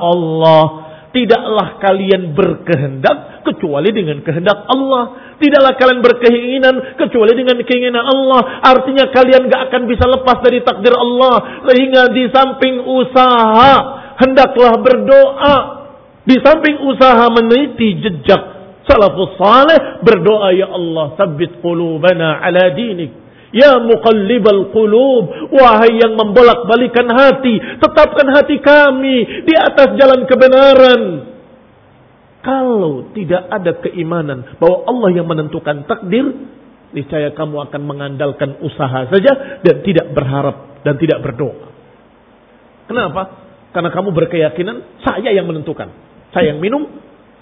Allah." 0.00 0.84
Tidaklah 1.14 1.78
kalian 1.78 2.34
berkehendak 2.34 3.46
kecuali 3.46 3.94
dengan 3.94 4.18
kehendak 4.26 4.66
Allah. 4.66 5.34
Tidaklah 5.38 5.78
kalian 5.78 6.02
berkeinginan 6.02 6.98
kecuali 6.98 7.38
dengan 7.38 7.62
keinginan 7.62 8.02
Allah. 8.02 8.58
Artinya 8.66 9.14
kalian 9.14 9.46
gak 9.46 9.70
akan 9.70 9.86
bisa 9.86 10.10
lepas 10.10 10.42
dari 10.42 10.66
takdir 10.66 10.90
Allah. 10.90 11.62
Sehingga 11.70 12.10
di 12.10 12.26
samping 12.34 12.82
usaha 12.82 13.74
hendaklah 14.18 14.74
berdoa. 14.82 15.56
Di 16.26 16.34
samping 16.42 16.82
usaha 16.82 17.30
meneliti 17.30 18.02
jejak 18.02 18.42
salafus 18.88 19.38
saleh, 19.38 20.02
berdoa 20.02 20.50
ya 20.50 20.66
Allah, 20.72 21.14
sabit 21.14 21.60
qulubana 21.60 22.42
ala 22.42 22.72
dinik. 22.72 23.23
Ya 23.54 23.78
muqallibal 23.78 24.74
qulub, 24.74 25.54
wahai 25.54 25.94
yang 26.02 26.18
membolak-balikan 26.18 27.06
hati, 27.06 27.54
tetapkan 27.78 28.26
hati 28.34 28.58
kami 28.58 29.46
di 29.46 29.54
atas 29.54 29.94
jalan 29.94 30.26
kebenaran. 30.26 31.02
Kalau 32.42 33.14
tidak 33.14 33.46
ada 33.46 33.78
keimanan 33.78 34.58
bahwa 34.58 34.90
Allah 34.90 35.10
yang 35.14 35.30
menentukan 35.30 35.86
takdir, 35.86 36.50
niscaya 36.90 37.30
kamu 37.30 37.70
akan 37.70 37.82
mengandalkan 37.86 38.58
usaha 38.58 39.06
saja 39.06 39.62
dan 39.62 39.86
tidak 39.86 40.10
berharap 40.10 40.82
dan 40.82 40.98
tidak 40.98 41.22
berdoa. 41.22 41.70
Kenapa? 42.90 43.22
Karena 43.70 43.90
kamu 43.94 44.10
berkeyakinan 44.14 44.98
saya 45.06 45.30
yang 45.30 45.46
menentukan. 45.46 45.94
Saya 46.34 46.50
yang 46.50 46.58
minum, 46.58 46.90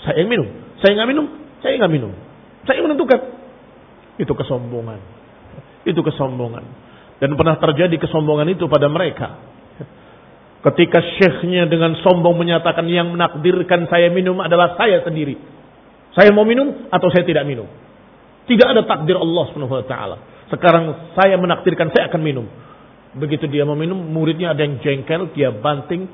saya 0.05 0.21
yang 0.21 0.29
minum. 0.29 0.49
Saya 0.85 0.93
nggak 0.93 1.09
minum, 1.09 1.27
saya 1.65 1.73
nggak 1.81 1.93
minum. 1.93 2.13
Saya 2.69 2.75
yang 2.79 2.87
menentukan. 2.93 3.21
Itu 4.21 4.33
kesombongan. 4.37 5.22
Itu 5.83 6.01
kesombongan. 6.03 6.65
Dan 7.23 7.39
pernah 7.39 7.55
terjadi 7.59 7.95
kesombongan 8.03 8.51
itu 8.51 8.67
pada 8.67 8.91
mereka. 8.91 9.39
Ketika 10.63 11.03
syekhnya 11.19 11.67
dengan 11.67 11.99
sombong 12.03 12.39
menyatakan 12.39 12.87
yang 12.87 13.11
menakdirkan 13.11 13.91
saya 13.91 14.15
minum 14.15 14.39
adalah 14.39 14.79
saya 14.79 15.03
sendiri. 15.03 15.35
Saya 16.15 16.31
mau 16.31 16.47
minum 16.47 16.87
atau 16.87 17.11
saya 17.11 17.27
tidak 17.27 17.43
minum. 17.43 17.67
Tidak 18.47 18.67
ada 18.67 18.87
takdir 18.87 19.19
Allah 19.19 19.45
SWT. 19.51 19.95
Sekarang 20.55 21.15
saya 21.19 21.35
menakdirkan 21.35 21.91
saya 21.91 22.11
akan 22.11 22.23
minum. 22.23 22.47
Begitu 23.19 23.51
dia 23.51 23.67
mau 23.67 23.75
minum, 23.75 23.99
muridnya 23.99 24.55
ada 24.55 24.63
yang 24.63 24.79
jengkel, 24.81 25.35
dia 25.35 25.51
banting 25.51 26.07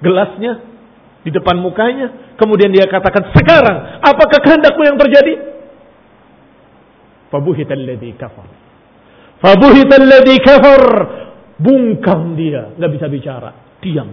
gelasnya 0.00 0.62
di 1.26 1.30
depan 1.34 1.58
mukanya. 1.58 2.38
Kemudian 2.38 2.70
dia 2.70 2.86
katakan, 2.86 3.32
sekarang 3.34 4.02
apakah 4.02 4.38
kehendakmu 4.38 4.82
yang 4.86 4.98
terjadi? 4.98 5.34
Fabuhitalladhi 7.32 8.14
kafar. 8.14 8.65
Fabuhitalladzi 9.40 10.36
kafar. 10.40 10.84
Bungkam 11.56 12.36
dia, 12.36 12.76
nggak 12.76 12.92
bisa 12.92 13.06
bicara, 13.08 13.80
diam. 13.80 14.12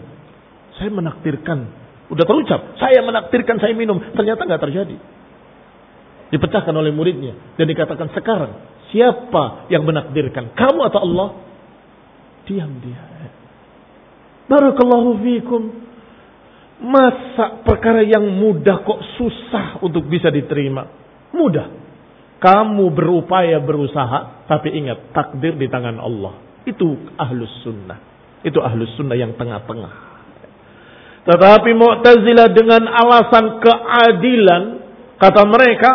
Saya 0.79 0.87
menakdirkan, 0.95 1.59
udah 2.07 2.23
terucap, 2.23 2.79
saya 2.79 3.03
menakdirkan 3.03 3.59
saya 3.59 3.75
minum, 3.75 3.99
ternyata 4.15 4.47
nggak 4.47 4.63
terjadi. 4.63 4.95
Dipecahkan 6.31 6.71
oleh 6.71 6.95
muridnya 6.95 7.35
dan 7.59 7.67
dikatakan 7.67 8.15
sekarang 8.15 8.51
siapa 8.95 9.67
yang 9.67 9.83
menakdirkan, 9.83 10.55
kamu 10.55 10.79
atau 10.87 10.99
Allah? 11.03 11.29
Diam 12.47 12.79
dia. 12.79 13.03
Barakallahu 14.47 15.19
fikum. 15.19 15.61
Masa 16.83 17.63
perkara 17.63 18.03
yang 18.03 18.23
mudah 18.27 18.83
kok 18.83 18.99
susah 19.15 19.79
untuk 19.83 20.07
bisa 20.07 20.27
diterima? 20.27 20.83
Mudah. 21.31 21.82
Kamu 22.43 22.91
berupaya 22.91 23.63
berusaha, 23.63 24.43
tapi 24.51 24.75
ingat 24.75 25.15
takdir 25.15 25.55
di 25.55 25.71
tangan 25.71 25.95
Allah. 25.95 26.43
Itu 26.67 27.15
ahlus 27.15 27.63
sunnah. 27.63 27.95
Itu 28.43 28.59
ahlus 28.59 28.91
sunnah 28.99 29.15
yang 29.15 29.39
tengah-tengah. 29.39 30.11
Tetapi 31.23 31.71
Mu'tazilah 31.71 32.51
dengan 32.51 32.83
alasan 32.83 33.63
keadilan, 33.63 34.63
kata 35.23 35.41
mereka, 35.47 35.91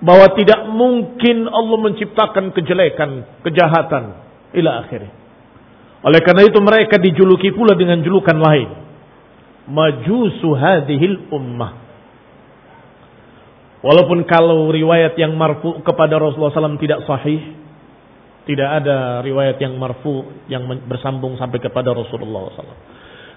bahwa 0.00 0.32
tidak 0.32 0.64
mungkin 0.72 1.44
Allah 1.44 1.78
menciptakan 1.84 2.56
kejelekan, 2.56 3.44
kejahatan, 3.44 4.04
ila 4.56 4.80
akhirnya. 4.80 5.12
Oleh 6.00 6.24
karena 6.24 6.48
itu 6.48 6.56
mereka 6.64 6.96
dijuluki 6.96 7.52
pula 7.52 7.76
dengan 7.76 8.00
julukan 8.00 8.40
lain. 8.40 8.68
Majusu 9.68 10.56
hadhil 10.56 11.28
ummah. 11.28 11.89
Walaupun 13.80 14.28
kalau 14.28 14.68
riwayat 14.68 15.16
yang 15.16 15.32
marfu 15.40 15.80
kepada 15.80 16.20
Rasulullah 16.20 16.52
SAW 16.52 16.76
tidak 16.76 17.00
sahih, 17.08 17.56
tidak 18.44 18.84
ada 18.84 19.24
riwayat 19.24 19.56
yang 19.56 19.72
marfu 19.80 20.28
yang 20.52 20.68
bersambung 20.84 21.40
sampai 21.40 21.64
kepada 21.64 21.96
Rasulullah 21.96 22.52
SAW. 22.52 22.80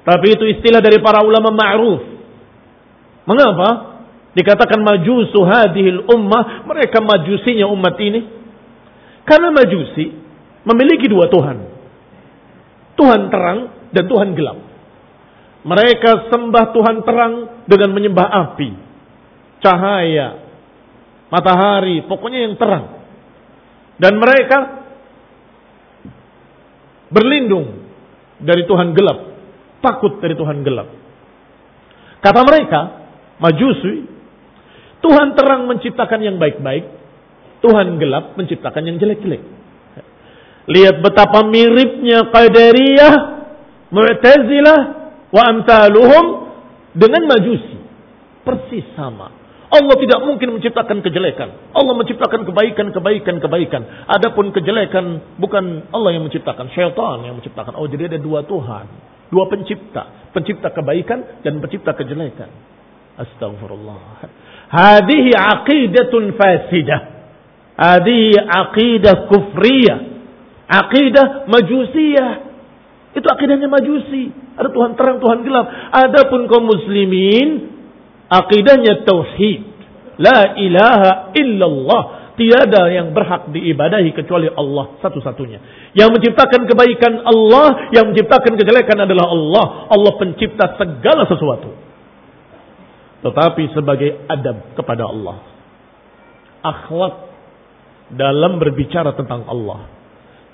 Tapi 0.04 0.28
itu 0.36 0.44
istilah 0.52 0.84
dari 0.84 1.00
para 1.00 1.24
ulama 1.24 1.48
ma'ruf. 1.48 2.04
Mengapa? 3.24 3.70
Dikatakan 4.36 4.84
majusu 4.84 5.40
hadihil 5.48 6.12
ummah, 6.12 6.68
mereka 6.68 7.00
majusinya 7.00 7.64
umat 7.72 7.96
ini. 8.04 8.22
Karena 9.24 9.48
majusi 9.48 10.12
memiliki 10.68 11.08
dua 11.08 11.32
Tuhan. 11.32 11.58
Tuhan 13.00 13.32
terang 13.32 13.60
dan 13.96 14.04
Tuhan 14.12 14.36
gelap. 14.36 14.60
Mereka 15.64 16.28
sembah 16.28 16.66
Tuhan 16.76 16.98
terang 17.08 17.34
dengan 17.64 17.96
menyembah 17.96 18.28
api 18.28 18.93
cahaya, 19.64 20.44
matahari, 21.32 22.04
pokoknya 22.06 22.40
yang 22.46 22.56
terang. 22.60 22.86
Dan 23.98 24.20
mereka 24.20 24.84
berlindung 27.08 27.88
dari 28.44 28.68
Tuhan 28.68 28.92
gelap, 28.92 29.20
takut 29.80 30.20
dari 30.20 30.36
Tuhan 30.36 30.62
gelap. 30.62 30.92
Kata 32.20 32.42
mereka, 32.44 32.82
Majusi, 33.40 34.08
Tuhan 35.04 35.36
terang 35.36 35.68
menciptakan 35.68 36.20
yang 36.24 36.38
baik-baik, 36.40 36.86
Tuhan 37.60 38.00
gelap 38.00 38.36
menciptakan 38.40 38.84
yang 38.88 38.98
jelek-jelek. 39.00 39.44
Lihat 40.64 41.04
betapa 41.04 41.44
miripnya 41.44 42.32
Qadariyah, 42.32 43.14
Mu'tazilah, 43.92 44.82
wa 45.28 45.42
amtaluhum 45.52 46.26
dengan 46.96 47.28
Majusi. 47.28 47.78
Persis 48.48 48.88
sama. 48.96 49.43
Allah 49.74 49.96
tidak 49.98 50.20
mungkin 50.22 50.54
menciptakan 50.54 51.02
kejelekan. 51.02 51.74
Allah 51.74 51.94
menciptakan 51.98 52.46
kebaikan, 52.46 52.94
kebaikan, 52.94 53.42
kebaikan. 53.42 53.82
Adapun 54.06 54.54
kejelekan 54.54 55.38
bukan 55.42 55.90
Allah 55.90 56.14
yang 56.14 56.30
menciptakan, 56.30 56.70
syaitan 56.78 57.26
yang 57.26 57.34
menciptakan. 57.42 57.74
Oh, 57.74 57.90
jadi 57.90 58.06
ada 58.06 58.22
dua 58.22 58.46
Tuhan, 58.46 58.86
dua 59.34 59.50
pencipta, 59.50 60.30
pencipta 60.30 60.70
kebaikan 60.70 61.42
dan 61.42 61.58
pencipta 61.58 61.98
kejelekan. 61.98 62.54
Astagfirullah. 63.18 64.30
Hadihi 64.70 65.34
aqidatun 65.34 66.38
fasidah. 66.38 67.02
Hadihi 67.74 68.38
aqidah 68.38 69.26
kufriyah. 69.26 70.00
Aqidah 70.70 71.50
majusiyah. 71.50 72.54
Itu 73.14 73.26
akidahnya 73.30 73.70
majusi. 73.70 74.34
Ada 74.58 74.70
Tuhan 74.74 74.98
terang, 74.98 75.22
Tuhan 75.22 75.46
gelap. 75.46 75.66
Adapun 75.94 76.50
kaum 76.50 76.66
muslimin 76.66 77.73
Akidahnya 78.34 79.06
tauhid. 79.06 79.62
La 80.18 80.58
ilaha 80.58 81.12
illallah. 81.38 82.04
Tiada 82.34 82.90
yang 82.90 83.14
berhak 83.14 83.54
diibadahi 83.54 84.10
kecuali 84.18 84.50
Allah 84.50 84.98
satu-satunya. 85.06 85.94
Yang 85.94 86.18
menciptakan 86.18 86.66
kebaikan 86.66 87.22
Allah, 87.30 87.94
yang 87.94 88.10
menciptakan 88.10 88.58
kejelekan 88.58 89.06
adalah 89.06 89.30
Allah. 89.30 89.66
Allah 89.94 90.14
pencipta 90.18 90.74
segala 90.82 91.30
sesuatu. 91.30 91.70
Tetapi 93.22 93.64
sebagai 93.78 94.26
adab 94.26 94.74
kepada 94.74 95.06
Allah. 95.06 95.38
Akhlak 96.66 97.16
dalam 98.18 98.58
berbicara 98.58 99.14
tentang 99.14 99.46
Allah. 99.46 99.94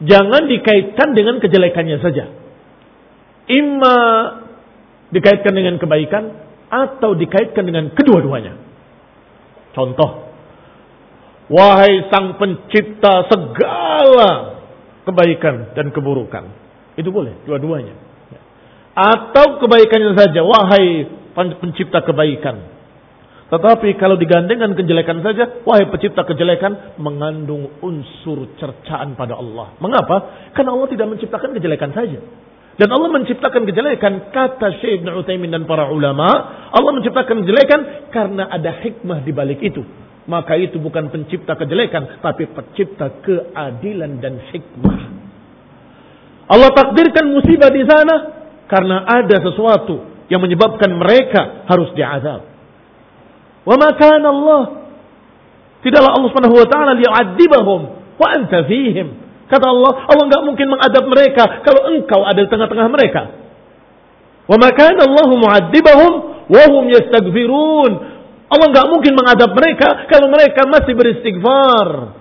Jangan 0.04 0.52
dikaitkan 0.52 1.16
dengan 1.16 1.40
kejelekannya 1.40 1.98
saja. 2.04 2.28
Imma 3.48 3.98
dikaitkan 5.16 5.56
dengan 5.56 5.80
kebaikan 5.80 6.49
atau 6.70 7.18
dikaitkan 7.18 7.66
dengan 7.66 7.90
kedua-duanya. 7.92 8.54
Contoh, 9.74 10.30
wahai 11.50 12.10
sang 12.14 12.38
pencipta 12.38 13.26
segala 13.30 14.62
kebaikan 15.06 15.74
dan 15.74 15.90
keburukan. 15.90 16.46
Itu 16.98 17.10
boleh, 17.10 17.42
dua-duanya. 17.50 17.94
Atau 18.94 19.62
kebaikannya 19.64 20.14
saja, 20.18 20.42
wahai 20.46 21.08
pencipta 21.34 22.04
kebaikan. 22.04 22.80
Tetapi 23.50 23.98
kalau 23.98 24.14
digandengkan 24.14 24.78
kejelekan 24.78 25.26
saja, 25.26 25.66
wahai 25.66 25.90
pencipta 25.90 26.22
kejelekan, 26.22 27.02
mengandung 27.02 27.82
unsur 27.82 28.46
cercaan 28.62 29.18
pada 29.18 29.34
Allah. 29.34 29.74
Mengapa? 29.82 30.50
Karena 30.54 30.78
Allah 30.78 30.90
tidak 30.92 31.08
menciptakan 31.18 31.58
kejelekan 31.58 31.90
saja. 31.98 32.20
Dan 32.80 32.88
Allah 32.96 33.12
menciptakan 33.12 33.68
kejelekan, 33.68 34.32
kata 34.32 34.80
Syekh 34.80 35.04
Ibn 35.04 35.20
Utsaimin 35.20 35.52
dan 35.52 35.68
para 35.68 35.92
ulama, 35.92 36.28
Allah 36.72 36.92
menciptakan 36.96 37.44
kejelekan 37.44 38.08
karena 38.08 38.48
ada 38.48 38.72
hikmah 38.80 39.20
di 39.28 39.36
balik 39.36 39.60
itu. 39.60 39.84
Maka 40.32 40.56
itu 40.56 40.80
bukan 40.80 41.12
pencipta 41.12 41.60
kejelekan, 41.60 42.24
tapi 42.24 42.48
pencipta 42.48 43.12
keadilan 43.20 44.24
dan 44.24 44.40
hikmah. 44.48 45.00
Allah 46.50 46.72
takdirkan 46.72 47.36
musibah 47.36 47.68
di 47.68 47.84
sana 47.84 48.16
karena 48.72 49.04
ada 49.04 49.38
sesuatu 49.44 50.26
yang 50.32 50.40
menyebabkan 50.40 50.96
mereka 50.96 51.68
harus 51.68 51.92
diazab. 51.94 52.48
Wa 53.68 53.76
ma 53.76 53.92
Allah 53.92 54.80
Tidaklah 55.80 56.12
Allah 56.12 56.30
Subhanahu 56.32 56.60
wa 56.60 56.68
taala 56.68 56.92
liyu'adzibahum 57.00 57.82
wa 58.20 58.28
anta 58.28 58.68
fihim. 58.68 59.29
Kata 59.50 59.66
Allah, 59.66 60.06
Allah 60.06 60.24
nggak 60.30 60.44
mungkin 60.46 60.68
mengadab 60.70 61.10
mereka 61.10 61.66
kalau 61.66 61.90
engkau 61.90 62.22
ada 62.22 62.38
di 62.38 62.50
tengah-tengah 62.54 62.88
mereka. 62.94 63.22
Wa 64.46 64.58
makana 64.62 65.10
Allahu 65.10 65.34
mu'adzibahum 65.42 66.12
wa 66.50 66.64
hum 66.70 66.84
yastaghfirun. 66.94 67.92
Allah 68.50 68.68
nggak 68.70 68.88
mungkin 68.94 69.14
mengadab 69.18 69.54
mereka 69.58 70.06
kalau 70.06 70.30
mereka 70.30 70.70
masih 70.70 70.94
beristighfar. 70.94 72.18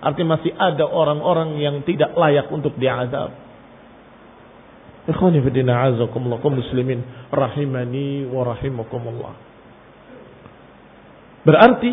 Artinya 0.00 0.40
masih 0.40 0.52
ada 0.56 0.88
orang-orang 0.88 1.60
yang 1.60 1.84
tidak 1.84 2.16
layak 2.16 2.48
untuk 2.48 2.72
diazab. 2.80 3.36
Ikhwani 5.02 5.44
fidina 5.44 5.92
azakumullah 5.92 6.40
muslimin 6.40 7.04
rahimani 7.28 8.26
wa 8.32 8.48
rahimakumullah. 8.48 9.34
Berarti 11.42 11.92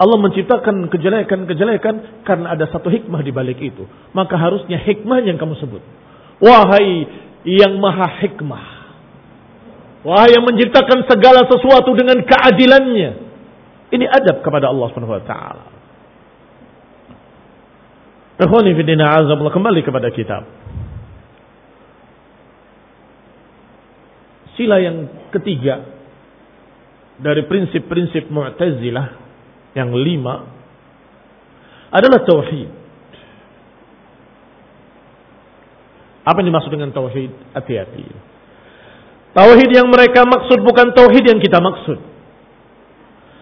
Allah 0.00 0.16
menciptakan 0.16 0.88
kejelekan-kejelekan 0.88 2.24
karena 2.24 2.56
ada 2.56 2.64
satu 2.72 2.88
hikmah 2.88 3.20
di 3.20 3.36
balik 3.36 3.60
itu. 3.60 3.84
Maka 4.16 4.32
harusnya 4.40 4.80
hikmah 4.80 5.20
yang 5.28 5.36
kamu 5.36 5.60
sebut. 5.60 5.84
Wahai 6.40 7.04
yang 7.44 7.76
maha 7.76 8.08
hikmah. 8.24 8.64
Wahai 10.00 10.32
yang 10.32 10.48
menciptakan 10.48 11.04
segala 11.04 11.44
sesuatu 11.44 11.92
dengan 11.92 12.24
keadilannya. 12.24 13.10
Ini 13.92 14.06
adab 14.08 14.40
kepada 14.40 14.72
Allah 14.72 14.88
Subhanahu 14.88 15.20
wa 15.20 15.24
taala. 15.28 15.66
Kembali 19.52 19.80
kepada 19.84 20.08
kitab. 20.16 20.48
Sila 24.56 24.80
yang 24.80 25.28
ketiga 25.28 25.84
dari 27.20 27.44
prinsip-prinsip 27.44 28.32
Mu'tazilah 28.32 29.29
yang 29.76 29.90
lima 29.94 30.46
adalah 31.90 32.22
tauhid. 32.22 32.70
Apa 36.26 36.36
yang 36.42 36.48
dimaksud 36.52 36.70
dengan 36.70 36.90
tauhid? 36.94 37.30
Hati-hati. 37.56 38.06
Tauhid 39.34 39.70
yang 39.70 39.86
mereka 39.90 40.26
maksud 40.26 40.58
bukan 40.62 40.94
tauhid 40.94 41.24
yang 41.26 41.38
kita 41.38 41.58
maksud. 41.62 41.98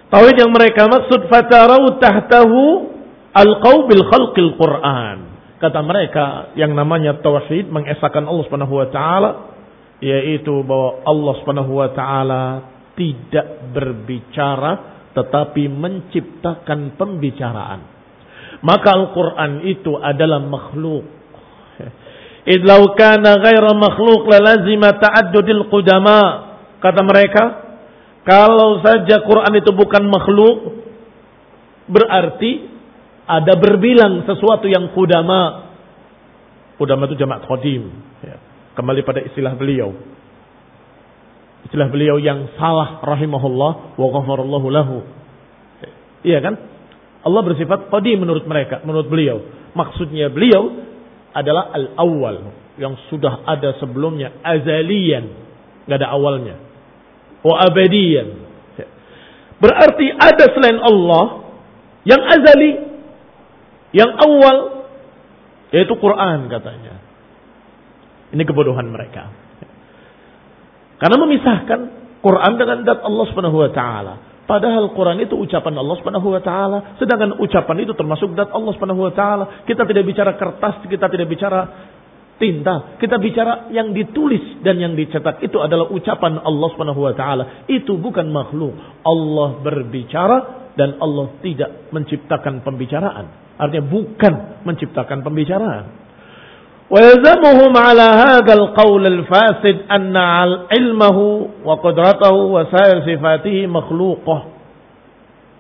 Tauhid 0.09 0.37
yang 0.41 0.53
mereka 0.53 0.89
maksud 0.89 1.29
fatarau 1.29 2.01
tahtahu 2.01 2.65
alqau 3.33 3.85
bil 3.89 4.05
khalqil 4.09 4.57
Quran. 4.57 5.19
Kata 5.59 5.81
mereka 5.85 6.55
yang 6.55 6.73
namanya 6.73 7.19
tauhid 7.21 7.69
mengesahkan 7.69 8.25
Allah 8.25 8.45
Subhanahu 8.47 8.75
wa 8.79 8.89
taala 8.89 9.31
yaitu 9.99 10.63
bahwa 10.63 11.03
Allah 11.03 11.33
Subhanahu 11.43 11.73
wa 11.77 11.89
taala 11.93 12.43
tidak 12.95 13.73
berbicara 13.75 14.98
tetapi 15.19 15.67
menciptakan 15.67 16.95
pembicaraan. 16.95 17.81
Maka 18.63 18.89
Al-Qur'an 18.95 19.67
itu 19.67 19.99
adalah 19.99 20.39
makhluk. 20.39 21.03
Idlau 22.55 22.95
kana 22.95 23.43
ghaira 23.43 23.75
makhluk 23.75 24.31
lalazima 24.31 24.95
ta'addudil 24.95 25.67
qudama. 25.67 26.47
Kata 26.79 27.03
mereka, 27.03 27.45
kalau 28.23 28.79
saja 28.79 29.27
Quran 29.27 29.59
itu 29.59 29.75
bukan 29.75 30.07
makhluk, 30.07 30.57
berarti 31.91 32.71
ada 33.27 33.59
berbilang 33.59 34.23
sesuatu 34.23 34.71
yang 34.71 34.95
kudama. 34.95 35.67
Kudama 36.79 37.11
itu 37.11 37.19
jamak 37.19 37.43
qadim. 37.51 37.91
Ya. 38.23 38.39
Kembali 38.79 39.03
pada 39.03 39.27
istilah 39.27 39.59
beliau. 39.59 39.91
Istilah 41.67 41.89
beliau 41.91 42.17
yang 42.23 42.55
salah 42.55 43.03
rahimahullah 43.03 43.99
wa 43.99 44.07
ghafarallahu 44.15 44.67
lahu. 44.71 44.97
Iya 46.23 46.39
kan? 46.39 46.55
Allah 47.27 47.43
bersifat 47.43 47.91
qadim 47.91 48.23
menurut 48.23 48.47
mereka, 48.47 48.83
menurut 48.87 49.11
beliau. 49.11 49.43
Maksudnya 49.75 50.31
beliau 50.31 50.71
adalah 51.35 51.75
al-awwal 51.75 52.55
yang 52.79 52.95
sudah 53.11 53.43
ada 53.45 53.75
sebelumnya 53.83 54.39
azalian, 54.41 55.35
nggak 55.85 55.99
ada 55.99 56.09
awalnya. 56.15 56.57
Wa 57.43 57.69
abadiyan. 57.69 58.49
Berarti 59.59 60.07
ada 60.15 60.45
selain 60.55 60.79
Allah 60.79 61.25
yang 62.07 62.23
azali, 62.23 62.73
yang 63.91 64.15
awal 64.15 64.87
yaitu 65.75 65.95
Quran 65.99 66.49
katanya. 66.49 67.03
Ini 68.33 68.43
kebodohan 68.45 68.89
mereka. 68.89 69.48
Karena 70.99 71.17
memisahkan 71.19 71.81
Quran 72.19 72.53
dengan 72.59 72.79
dat 72.83 72.99
Allah 73.07 73.25
Subhanahu 73.31 73.59
wa 73.63 73.71
taala. 73.71 74.15
Padahal 74.49 74.97
Quran 74.97 75.21
itu 75.23 75.37
ucapan 75.37 75.77
Allah 75.77 75.97
Subhanahu 76.01 76.29
wa 76.33 76.41
taala, 76.41 76.79
sedangkan 76.97 77.37
ucapan 77.37 77.85
itu 77.85 77.93
termasuk 77.93 78.33
dat 78.33 78.49
Allah 78.51 78.73
Subhanahu 78.75 79.07
wa 79.07 79.13
taala. 79.13 79.63
Kita 79.69 79.85
tidak 79.85 80.05
bicara 80.09 80.35
kertas, 80.41 80.83
kita 80.89 81.07
tidak 81.07 81.29
bicara 81.29 81.61
tinta. 82.41 82.97
Kita 82.97 83.21
bicara 83.21 83.69
yang 83.75 83.93
ditulis 83.93 84.63
dan 84.63 84.81
yang 84.81 84.95
dicetak 84.95 85.43
itu 85.45 85.59
adalah 85.61 85.91
ucapan 85.93 86.41
Allah 86.41 86.69
Subhanahu 86.73 87.01
wa 87.03 87.15
taala. 87.15 87.45
Itu 87.69 88.01
bukan 88.01 88.31
makhluk. 88.33 88.73
Allah 89.05 89.61
berbicara 89.61 90.37
dan 90.79 90.97
Allah 91.03 91.35
tidak 91.45 91.91
menciptakan 91.93 92.65
pembicaraan. 92.65 93.59
Artinya 93.59 93.85
bukan 93.85 94.33
menciptakan 94.65 95.27
pembicaraan. 95.27 96.08
ويلزمهم 96.94 97.74
على 97.78 98.08
هذا 98.24 98.54
القول 98.54 99.04
الفاسد 99.08 99.78
أن 99.92 100.14
علمه 100.70 101.20
وقدرته 101.66 102.34
وسائر 102.34 102.98
صفاته 103.02 103.58
مخلوقة 103.68 104.38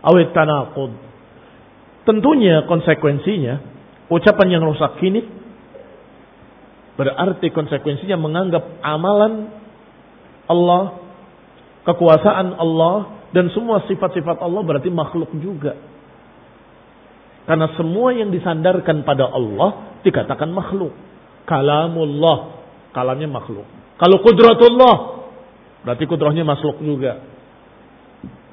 أو 0.05 0.13
التناقض 0.17 0.91
tentunya 2.03 2.67
konsekuensinya 2.67 3.63
ucapan 4.11 4.47
yang 4.59 4.63
rusak 4.67 4.99
ini 5.01 5.23
berarti 6.99 7.49
konsekuensinya 7.49 8.19
menganggap 8.19 8.63
amalan 8.83 9.49
Allah 10.45 10.99
kekuasaan 11.87 12.59
Allah 12.59 13.23
dan 13.31 13.49
semua 13.55 13.81
sifat-sifat 13.87 14.37
Allah 14.43 14.61
berarti 14.61 14.91
makhluk 14.91 15.31
juga 15.39 15.79
karena 17.47 17.71
semua 17.79 18.11
yang 18.11 18.29
disandarkan 18.29 19.01
pada 19.07 19.31
Allah 19.31 19.97
dikatakan 20.03 20.51
makhluk 20.51 20.91
kalamullah. 21.48 22.60
Kalamnya 22.92 23.28
makhluk. 23.28 23.64
Kalau 23.98 24.20
kudratullah, 24.22 24.96
berarti 25.82 26.04
kudrahnya 26.04 26.44
makhluk 26.44 26.78
juga. 26.84 27.24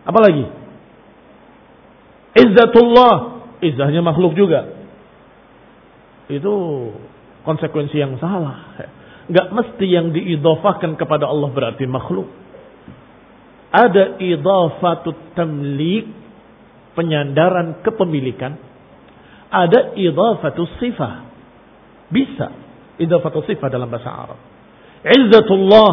Apa 0.08 0.20
lagi? 0.22 0.46
Izzatullah, 2.36 3.14
izzahnya 3.62 4.02
makhluk 4.02 4.34
juga. 4.34 4.74
Itu 6.32 6.54
konsekuensi 7.46 7.96
yang 8.00 8.18
salah. 8.18 8.74
Gak 9.30 9.48
mesti 9.54 9.86
yang 9.86 10.14
diidofahkan 10.14 10.98
kepada 10.98 11.30
Allah 11.30 11.50
berarti 11.54 11.86
makhluk. 11.86 12.30
Ada 13.70 14.18
idafatut 14.22 15.36
tamlik, 15.38 16.10
penyandaran 16.94 17.82
kepemilikan. 17.82 18.58
Ada 19.50 19.98
idafatus 19.98 20.70
sifah. 20.82 21.26
Bisa 22.10 22.65
Idafatu 22.96 23.44
sifat 23.44 23.70
dalam 23.72 23.92
bahasa 23.92 24.08
Arab. 24.08 24.40
Izzatullah 25.06 25.92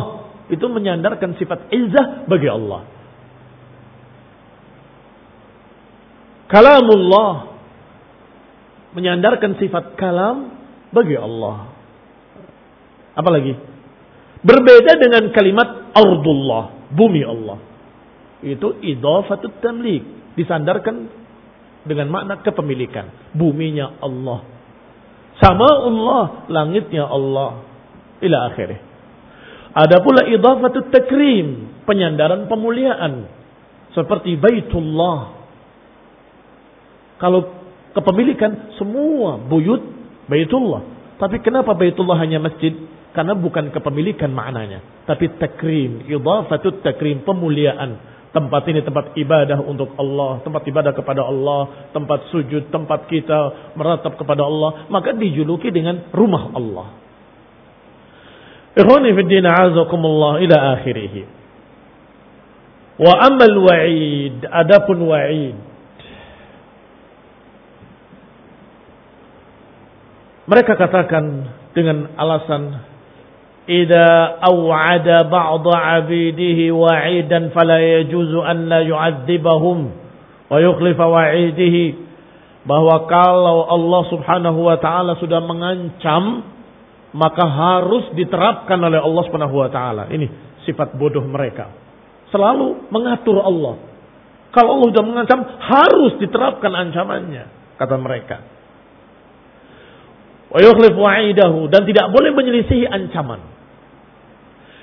itu 0.49 0.67
menyandarkan 0.69 1.35
sifat 1.37 1.71
izzah 1.73 2.25
bagi 2.29 2.49
Allah. 2.49 2.87
Kalamullah 6.53 7.53
menyandarkan 8.93 9.57
sifat 9.57 9.97
kalam 9.97 10.53
bagi 10.93 11.17
Allah. 11.17 11.73
Apalagi? 13.17 13.57
Berbeda 14.43 14.99
dengan 15.01 15.33
kalimat 15.33 15.95
ardullah, 15.97 16.93
bumi 16.93 17.23
Allah. 17.25 17.59
Itu 18.45 18.77
idafatut 18.85 19.63
tamlik, 19.65 20.35
disandarkan 20.37 21.09
dengan 21.89 22.11
makna 22.13 22.43
kepemilikan. 22.45 23.33
Buminya 23.33 23.97
Allah. 24.03 24.52
Sama 25.41 25.69
Allah, 25.89 26.25
langitnya 26.53 27.09
Allah. 27.09 27.65
Ila 28.21 28.39
akhirnya. 28.53 28.81
Ada 29.73 30.05
pula 30.05 30.29
idafatut 30.29 30.93
takrim, 30.93 31.81
penyandaran 31.89 32.45
pemuliaan. 32.51 33.29
Seperti 33.97 34.37
Baitullah. 34.37 35.41
Kalau 37.17 37.41
kepemilikan 37.97 38.77
semua 38.77 39.41
buyut 39.41 39.81
Baitullah. 40.29 40.85
Tapi 41.17 41.41
kenapa 41.41 41.73
Baitullah 41.73 42.21
hanya 42.21 42.41
masjid? 42.43 42.73
Karena 43.13 43.37
bukan 43.37 43.69
kepemilikan 43.73 44.33
maknanya. 44.33 44.81
Tapi 45.05 45.37
takrim, 45.37 46.09
idafatut 46.09 46.81
takrim, 46.81 47.21
pemuliaan 47.25 48.12
Tempat 48.33 48.65
ini 48.73 48.81
tempat 48.81 49.13
ibadah 49.13 49.61
untuk 49.61 49.93
Allah, 50.01 50.41
tempat 50.41 50.65
ibadah 50.65 50.97
kepada 50.97 51.21
Allah, 51.21 51.93
tempat 51.93 52.33
sujud, 52.33 52.73
tempat 52.73 53.05
kita 53.05 53.73
meratap 53.77 54.17
kepada 54.17 54.49
Allah, 54.49 54.89
maka 54.89 55.13
dijuluki 55.13 55.69
dengan 55.69 56.09
rumah 56.17 56.49
Allah. 56.57 56.97
Ikhwani 58.73 59.13
fi 59.13 59.23
din 59.29 59.45
azakumullah 59.45 60.41
ila 60.41 60.57
akhirih. 60.81 61.29
Wa 62.97 63.13
amal 63.29 63.57
wa'id, 63.69 64.49
adapun 64.49 64.99
wa'id. 65.13 65.57
Mereka 70.49 70.73
katakan 70.77 71.25
dengan 71.77 72.17
alasan 72.17 72.92
إذا 73.70 74.08
أوعد 74.48 75.08
بعض 75.28 75.66
عبيده 75.68 76.60
وعيدا 76.76 77.40
فلا 77.52 77.80
يجوز 77.80 78.34
أن 78.36 78.58
لا 78.70 78.80
يعذبهم 78.82 79.78
ويخلف 80.52 81.00
وعيده 81.00 81.78
bahwa 82.68 83.08
kalau 83.08 83.64
Allah 83.72 84.02
Subhanahu 84.12 84.60
wa 84.60 84.76
taala 84.76 85.16
sudah 85.24 85.40
mengancam 85.40 86.44
maka 87.16 87.48
harus 87.48 88.12
diterapkan 88.12 88.76
oleh 88.76 89.00
Allah 89.00 89.24
Subhanahu 89.24 89.56
wa 89.56 89.72
taala. 89.72 90.12
Ini 90.12 90.28
sifat 90.68 91.00
bodoh 91.00 91.24
mereka. 91.24 91.72
Selalu 92.28 92.92
mengatur 92.92 93.40
Allah. 93.40 93.80
Kalau 94.52 94.80
Allah 94.80 94.88
sudah 94.92 95.06
mengancam 95.08 95.40
harus 95.64 96.20
diterapkan 96.20 96.72
ancamannya, 96.76 97.76
kata 97.80 97.96
mereka. 97.96 98.44
Wa 100.53 100.61
yukhlif 100.61 100.93
dan 101.73 101.83
tidak 101.89 102.07
boleh 102.13 102.31
menyelisihi 102.37 102.85
ancaman. 102.85 103.41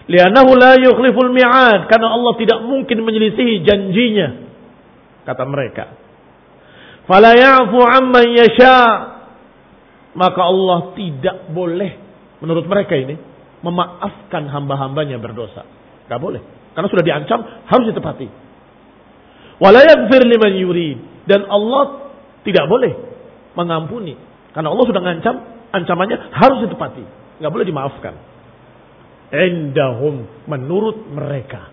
Lianahu 0.10 0.58
la 0.58 0.82
yukhliful 0.82 1.30
mi'ad 1.30 1.86
karena 1.86 2.10
Allah 2.10 2.34
tidak 2.42 2.66
mungkin 2.66 3.06
menyelisihi 3.06 3.62
janjinya, 3.62 4.28
kata 5.30 5.46
mereka. 5.46 5.94
Fala 7.06 7.38
ya'fu 7.38 7.78
amman 7.78 8.26
yasha 8.34 8.82
maka 10.18 10.42
Allah 10.42 10.98
tidak 10.98 11.54
boleh 11.54 11.94
menurut 12.42 12.66
mereka 12.66 12.98
ini 12.98 13.14
memaafkan 13.62 14.50
hamba-hambanya 14.50 15.22
berdosa. 15.22 15.70
Gak 16.10 16.18
boleh. 16.18 16.42
Karena 16.74 16.88
sudah 16.90 17.06
diancam 17.06 17.40
harus 17.70 17.86
ditepati. 17.94 18.28
Wala 19.62 19.86
yaghfir 19.86 20.26
liman 20.26 20.54
yurid 20.58 20.98
dan 21.30 21.46
Allah 21.46 22.10
tidak 22.42 22.66
boleh 22.66 22.98
mengampuni 23.54 24.18
karena 24.56 24.74
Allah 24.74 24.86
sudah 24.88 25.02
mengancam 25.04 25.59
ancamannya 25.74 26.34
harus 26.34 26.66
ditepati. 26.66 27.04
Gak 27.40 27.52
boleh 27.52 27.66
dimaafkan. 27.68 28.14
Indahum 29.30 30.26
menurut 30.50 31.06
mereka. 31.14 31.70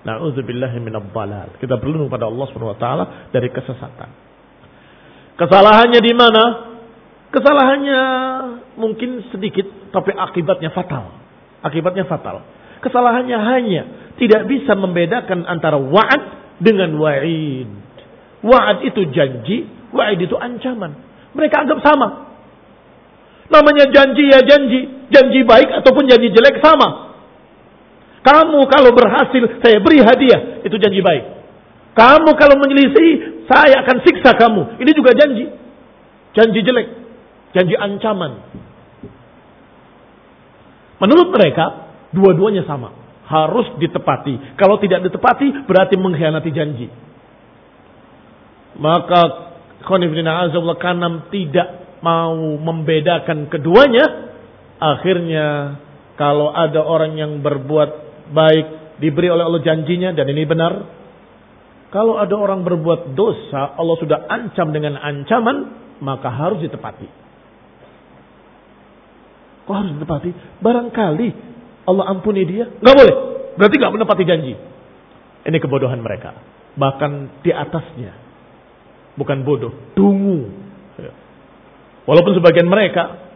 Minabbalal. 0.00 1.60
Kita 1.60 1.76
berlindung 1.76 2.08
pada 2.08 2.26
Allah 2.26 2.46
SWT 2.48 2.86
dari 3.36 3.48
kesesatan. 3.52 4.08
Kesalahannya 5.36 6.00
di 6.00 6.12
mana? 6.16 6.44
Kesalahannya 7.30 8.02
mungkin 8.80 9.28
sedikit, 9.28 9.92
tapi 9.92 10.16
akibatnya 10.16 10.72
fatal. 10.72 11.20
Akibatnya 11.60 12.08
fatal. 12.08 12.42
Kesalahannya 12.80 13.38
hanya 13.38 13.82
tidak 14.16 14.48
bisa 14.48 14.72
membedakan 14.72 15.44
antara 15.44 15.76
wa'ad 15.76 16.56
dengan 16.64 16.96
wa'id. 16.96 17.68
Wa'ad 18.40 18.88
itu 18.88 19.04
janji, 19.12 19.68
wa'id 19.92 20.20
itu 20.20 20.32
ancaman. 20.36 20.96
Mereka 21.36 21.56
anggap 21.60 21.84
sama. 21.84 22.29
Namanya 23.50 23.90
janji 23.90 24.24
ya 24.30 24.40
janji. 24.46 24.80
Janji 25.10 25.42
baik 25.42 25.68
ataupun 25.82 26.06
janji 26.06 26.30
jelek 26.30 26.62
sama. 26.62 27.10
Kamu 28.20 28.68
kalau 28.70 28.94
berhasil, 28.94 29.58
saya 29.58 29.82
beri 29.82 29.98
hadiah. 30.00 30.62
Itu 30.62 30.78
janji 30.78 31.02
baik. 31.02 31.24
Kamu 31.98 32.30
kalau 32.38 32.54
menyelisih, 32.62 33.42
saya 33.50 33.82
akan 33.82 33.96
siksa 34.06 34.38
kamu. 34.38 34.78
Ini 34.78 34.90
juga 34.94 35.10
janji. 35.18 35.50
Janji 36.30 36.60
jelek 36.62 37.00
janji 37.54 37.74
ancaman. 37.74 38.46
Menurut 41.00 41.32
mereka, 41.32 41.90
dua-duanya 42.12 42.68
sama. 42.68 42.92
Harus 43.30 43.78
ditepati. 43.78 44.58
Kalau 44.58 44.76
tidak 44.82 45.06
ditepati, 45.06 45.64
berarti 45.64 45.94
mengkhianati 45.96 46.50
janji. 46.50 46.86
Maka 48.76 49.50
Khonifdina 49.86 50.44
Azawullah 50.46 50.78
Kanam 50.82 51.30
tidak 51.32 51.79
mau 52.00 52.36
membedakan 52.60 53.48
keduanya. 53.48 54.32
Akhirnya 54.80 55.76
kalau 56.16 56.52
ada 56.52 56.80
orang 56.80 57.16
yang 57.16 57.32
berbuat 57.44 57.90
baik 58.32 59.00
diberi 59.00 59.32
oleh 59.32 59.44
Allah 59.44 59.64
janjinya 59.64 60.12
dan 60.12 60.28
ini 60.28 60.44
benar. 60.44 61.00
Kalau 61.90 62.22
ada 62.22 62.36
orang 62.38 62.62
berbuat 62.62 63.18
dosa, 63.18 63.74
Allah 63.74 63.96
sudah 63.98 64.18
ancam 64.30 64.70
dengan 64.70 64.94
ancaman, 64.94 65.56
maka 65.98 66.30
harus 66.30 66.62
ditepati. 66.62 67.08
Kok 69.66 69.74
harus 69.74 69.92
ditepati? 69.98 70.30
Barangkali 70.62 71.28
Allah 71.88 72.04
ampuni 72.12 72.46
dia. 72.46 72.68
Nggak 72.68 72.96
boleh. 72.96 73.16
Berarti 73.58 73.74
nggak 73.80 73.94
menepati 73.98 74.24
janji. 74.28 74.54
Ini 75.46 75.56
kebodohan 75.58 75.98
mereka. 75.98 76.36
Bahkan 76.76 77.42
di 77.42 77.50
atasnya. 77.50 78.12
Bukan 79.16 79.42
bodoh. 79.42 79.72
Dungu. 79.96 80.59
Walaupun 82.10 82.34
sebagian 82.34 82.66
mereka 82.66 83.30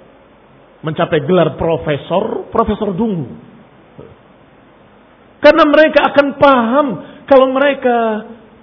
mencapai 0.82 1.22
gelar 1.22 1.54
profesor, 1.54 2.50
profesor 2.50 2.90
dungu. 2.90 3.38
Karena 5.38 5.62
mereka 5.70 6.10
akan 6.10 6.26
paham 6.42 6.86
kalau 7.30 7.54
mereka 7.54 7.96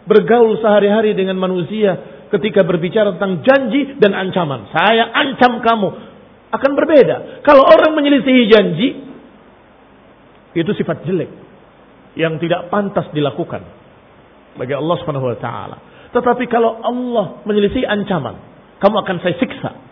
bergaul 0.04 0.60
sehari-hari 0.60 1.15
dengan 1.15 1.39
manusia 1.39 2.26
ketika 2.28 2.67
berbicara 2.67 3.15
tentang 3.15 3.39
janji 3.39 3.95
dan 4.04 4.12
ancaman. 4.12 4.67
Saya 4.76 5.15
ancam 5.15 5.63
kamu 5.63 5.89
akan 6.52 6.71
berbeda. 6.76 7.47
Kalau 7.47 7.63
orang 7.63 7.95
menyelisihi 7.95 8.43
janji, 8.52 8.89
itu 10.52 10.71
sifat 10.76 11.08
jelek 11.08 11.32
yang 12.19 12.36
tidak 12.43 12.67
pantas 12.67 13.08
dilakukan 13.15 13.63
bagi 14.60 14.76
Allah 14.76 14.97
taala. 15.39 15.78
Tetapi 16.12 16.43
kalau 16.52 16.84
Allah 16.84 17.39
menyelisihi 17.47 17.88
ancaman, 17.88 18.36
kamu 18.84 18.95
akan 19.08 19.17
saya 19.24 19.36
siksa. 19.39 19.91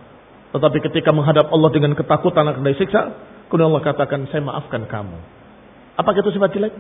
Tetapi 0.50 0.78
ketika 0.90 1.14
menghadap 1.14 1.54
Allah 1.54 1.70
dengan 1.70 1.94
ketakutan 1.94 2.46
akan 2.50 2.66
disiksa, 2.66 3.14
kemudian 3.48 3.70
Allah 3.70 3.86
katakan 3.86 4.26
saya 4.34 4.42
maafkan 4.42 4.90
kamu. 4.90 5.18
Apa 6.00 6.16
itu 6.16 6.34
sifat 6.34 6.50
jelek? 6.56 6.74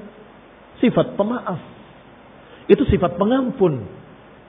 Sifat 0.81 1.13
pemaaf. 1.13 1.59
Itu 2.65 2.87
sifat 2.89 3.19
pengampun. 3.19 3.85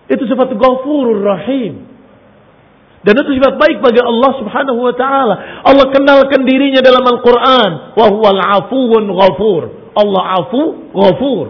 Itu 0.08 0.24
sifat 0.24 0.56
ghafurur 0.56 1.20
rahim. 1.20 1.90
Dan 3.00 3.16
itu 3.16 3.40
sifat 3.40 3.56
baik 3.56 3.80
bagi 3.80 4.00
Allah 4.00 4.32
Subhanahu 4.36 4.80
wa 4.84 4.94
taala. 4.96 5.34
Allah 5.64 5.86
kenalkan 5.88 6.44
dirinya 6.44 6.84
dalam 6.84 7.00
Al-Qur'an, 7.00 7.96
wa 7.96 8.06
huwal 8.12 8.40
afuwun 8.40 9.08
ghafur. 9.08 9.62
Allah 9.96 10.22
afu, 10.44 10.62
ghafur. 10.92 11.46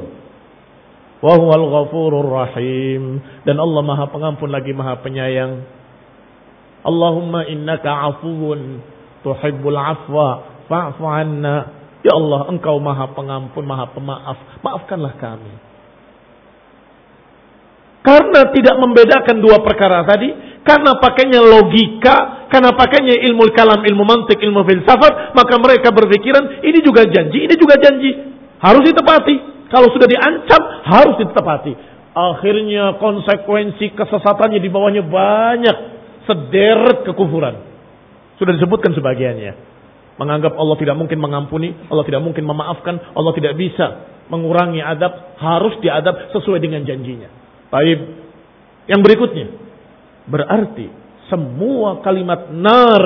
Wa 1.20 1.32
huwal 1.36 1.66
ghafurur 1.68 2.28
rahim. 2.30 3.20
Dan 3.44 3.60
Allah 3.60 3.82
Maha 3.84 4.08
Pengampun 4.08 4.48
lagi 4.48 4.72
Maha 4.72 5.02
Penyayang. 5.04 5.79
Allahumma 6.80 7.44
innaka 7.44 7.92
afuwun 8.12 8.80
tuhibbul 9.20 9.76
afwa 9.76 10.60
fa'fu 10.68 11.04
anna. 11.04 11.56
Ya 12.00 12.16
Allah, 12.16 12.48
Engkau 12.48 12.80
Maha 12.80 13.12
Pengampun, 13.12 13.68
Maha 13.68 13.92
Pemaaf. 13.92 14.64
Maafkanlah 14.64 15.20
kami. 15.20 15.52
Karena 18.00 18.48
tidak 18.56 18.76
membedakan 18.80 19.44
dua 19.44 19.60
perkara 19.60 20.00
tadi, 20.08 20.32
karena 20.64 20.96
pakainya 20.96 21.44
logika, 21.44 22.48
karena 22.48 22.72
pakainya 22.72 23.12
ilmu 23.28 23.52
kalam, 23.52 23.84
ilmu 23.84 24.04
mantik, 24.08 24.40
ilmu 24.40 24.64
filsafat, 24.64 25.36
maka 25.36 25.54
mereka 25.60 25.92
berpikiran 25.92 26.64
ini 26.64 26.80
juga 26.80 27.04
janji, 27.04 27.44
ini 27.44 27.54
juga 27.60 27.76
janji. 27.76 28.10
Harus 28.56 28.88
ditepati. 28.88 29.36
Kalau 29.68 29.92
sudah 29.92 30.08
diancam, 30.08 30.62
harus 30.88 31.20
ditepati. 31.20 31.72
Akhirnya 32.16 32.96
konsekuensi 32.96 33.92
kesesatannya 33.92 34.58
di 34.64 34.68
bawahnya 34.72 35.04
banyak. 35.04 35.76
Sederet 36.30 37.02
kekufuran. 37.02 37.58
Sudah 38.38 38.54
disebutkan 38.54 38.94
sebagiannya. 38.94 39.52
Menganggap 40.22 40.54
Allah 40.54 40.76
tidak 40.78 40.94
mungkin 40.94 41.18
mengampuni, 41.18 41.74
Allah 41.90 42.04
tidak 42.06 42.22
mungkin 42.22 42.46
memaafkan, 42.46 42.94
Allah 43.18 43.32
tidak 43.34 43.58
bisa 43.58 44.06
mengurangi 44.30 44.78
adab, 44.78 45.34
harus 45.42 45.74
diadab 45.82 46.30
sesuai 46.30 46.62
dengan 46.62 46.86
janjinya. 46.86 47.26
Baik. 47.72 47.98
Yang 48.86 49.00
berikutnya, 49.02 49.46
Berarti 50.30 50.86
semua 51.26 52.02
kalimat 52.06 52.54
nar 52.54 53.04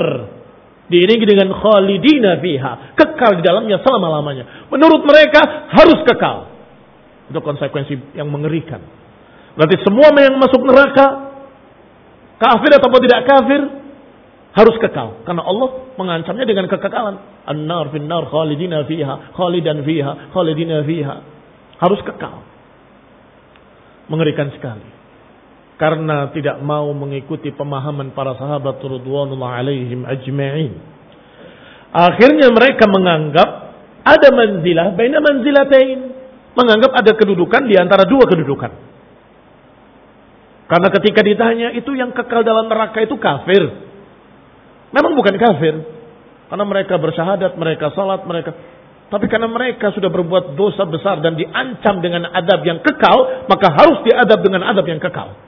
diiringi 0.93 1.25
dengan 1.25 1.57
khalidina 1.57 2.37
fiha, 2.45 2.73
kekal 3.01 3.41
di 3.41 3.43
dalamnya 3.45 3.81
selama-lamanya. 3.81 4.69
Menurut 4.69 5.09
mereka 5.09 5.73
harus 5.73 6.05
kekal. 6.05 6.53
Itu 7.33 7.41
konsekuensi 7.41 8.21
yang 8.21 8.29
mengerikan. 8.29 8.85
Berarti 9.57 9.81
semua 9.81 10.13
yang 10.21 10.37
masuk 10.37 10.61
neraka, 10.61 11.34
kafir 12.39 12.71
ataupun 12.77 13.01
tidak 13.05 13.21
kafir, 13.27 13.63
harus 14.55 14.77
kekal. 14.79 15.23
Karena 15.27 15.43
Allah 15.43 15.69
mengancamnya 15.99 16.47
dengan 16.47 16.67
kekekalan. 16.71 17.17
An-nar 17.45 17.91
fin 17.91 18.07
nar 18.07 18.31
khalidina 18.31 18.87
fiha, 18.87 19.35
khalidan 19.35 19.83
fiha, 19.83 20.33
khalidina 20.33 20.83
fiha. 20.87 21.17
Harus 21.83 22.01
kekal. 22.07 22.43
Mengerikan 24.09 24.53
sekali 24.53 24.95
karena 25.75 26.31
tidak 26.31 26.63
mau 26.63 26.87
mengikuti 26.95 27.51
pemahaman 27.51 28.15
para 28.15 28.39
sahabat 28.39 28.79
radhiyallahu 28.79 29.43
alaihim 29.43 30.07
ajma'in. 30.07 30.73
Akhirnya 31.95 32.51
mereka 32.51 32.87
menganggap 32.91 33.49
ada 34.07 34.29
manzilah 34.35 34.95
baina 34.95 35.19
manzilatain, 35.19 35.99
menganggap 36.55 36.93
ada 36.95 37.13
kedudukan 37.19 37.67
di 37.67 37.75
antara 37.79 38.07
dua 38.07 38.27
kedudukan. 38.27 38.94
Karena 40.75 40.91
ketika 40.91 41.23
ditanya 41.23 41.71
itu 41.71 41.95
yang 41.95 42.11
kekal 42.11 42.43
dalam 42.43 42.67
neraka 42.67 42.99
itu 42.99 43.15
kafir. 43.15 43.63
Memang 44.91 45.15
bukan 45.15 45.39
kafir. 45.39 45.87
Karena 46.51 46.67
mereka 46.67 46.99
bersyahadat, 46.99 47.55
mereka 47.55 47.95
salat, 47.95 48.27
mereka 48.27 48.59
tapi 49.07 49.31
karena 49.31 49.47
mereka 49.47 49.95
sudah 49.95 50.11
berbuat 50.11 50.59
dosa 50.59 50.83
besar 50.91 51.23
dan 51.23 51.39
diancam 51.39 52.03
dengan 52.03 52.27
adab 52.35 52.67
yang 52.67 52.83
kekal, 52.83 53.47
maka 53.47 53.71
harus 53.71 54.03
diadab 54.03 54.43
dengan 54.43 54.67
adab 54.67 54.83
yang 54.91 54.99
kekal. 54.99 55.39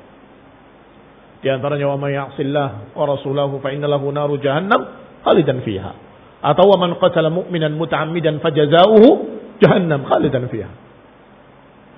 Di 1.43 1.51
antaranya 1.51 1.91
wa 1.91 1.99
may 1.99 2.15
ya'sillah 2.15 2.95
wa 2.95 3.05
rasulahu 3.11 3.59
fa 3.59 3.75
inna 3.75 3.91
lahu 3.91 4.15
naru 4.15 4.39
jahannam 4.39 4.79
khalidan 5.27 5.67
fiha. 5.67 5.93
Atau 6.39 6.71
wa 6.71 6.79
man 6.79 6.95
qatala 7.03 7.27
mu'minan 7.27 7.75
muta'ammidan 7.75 8.39
fajazauhu 8.39 9.35
jahannam 9.59 10.07
khalidan 10.07 10.47
fiha. 10.47 10.71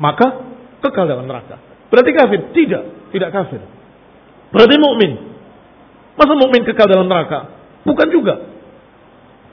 Maka 0.01 0.49
kekal 0.81 1.05
dalam 1.05 1.29
neraka. 1.29 1.61
Berarti 1.93 2.11
kafir? 2.17 2.41
Tidak, 2.57 2.85
tidak 3.13 3.31
kafir. 3.33 3.63
Berarti 4.53 4.77
mukmin. 4.81 5.13
Masa 6.19 6.33
mukmin 6.35 6.67
kekal 6.67 6.89
dalam 6.89 7.07
neraka? 7.07 7.53
Bukan 7.85 8.09
juga. 8.11 8.35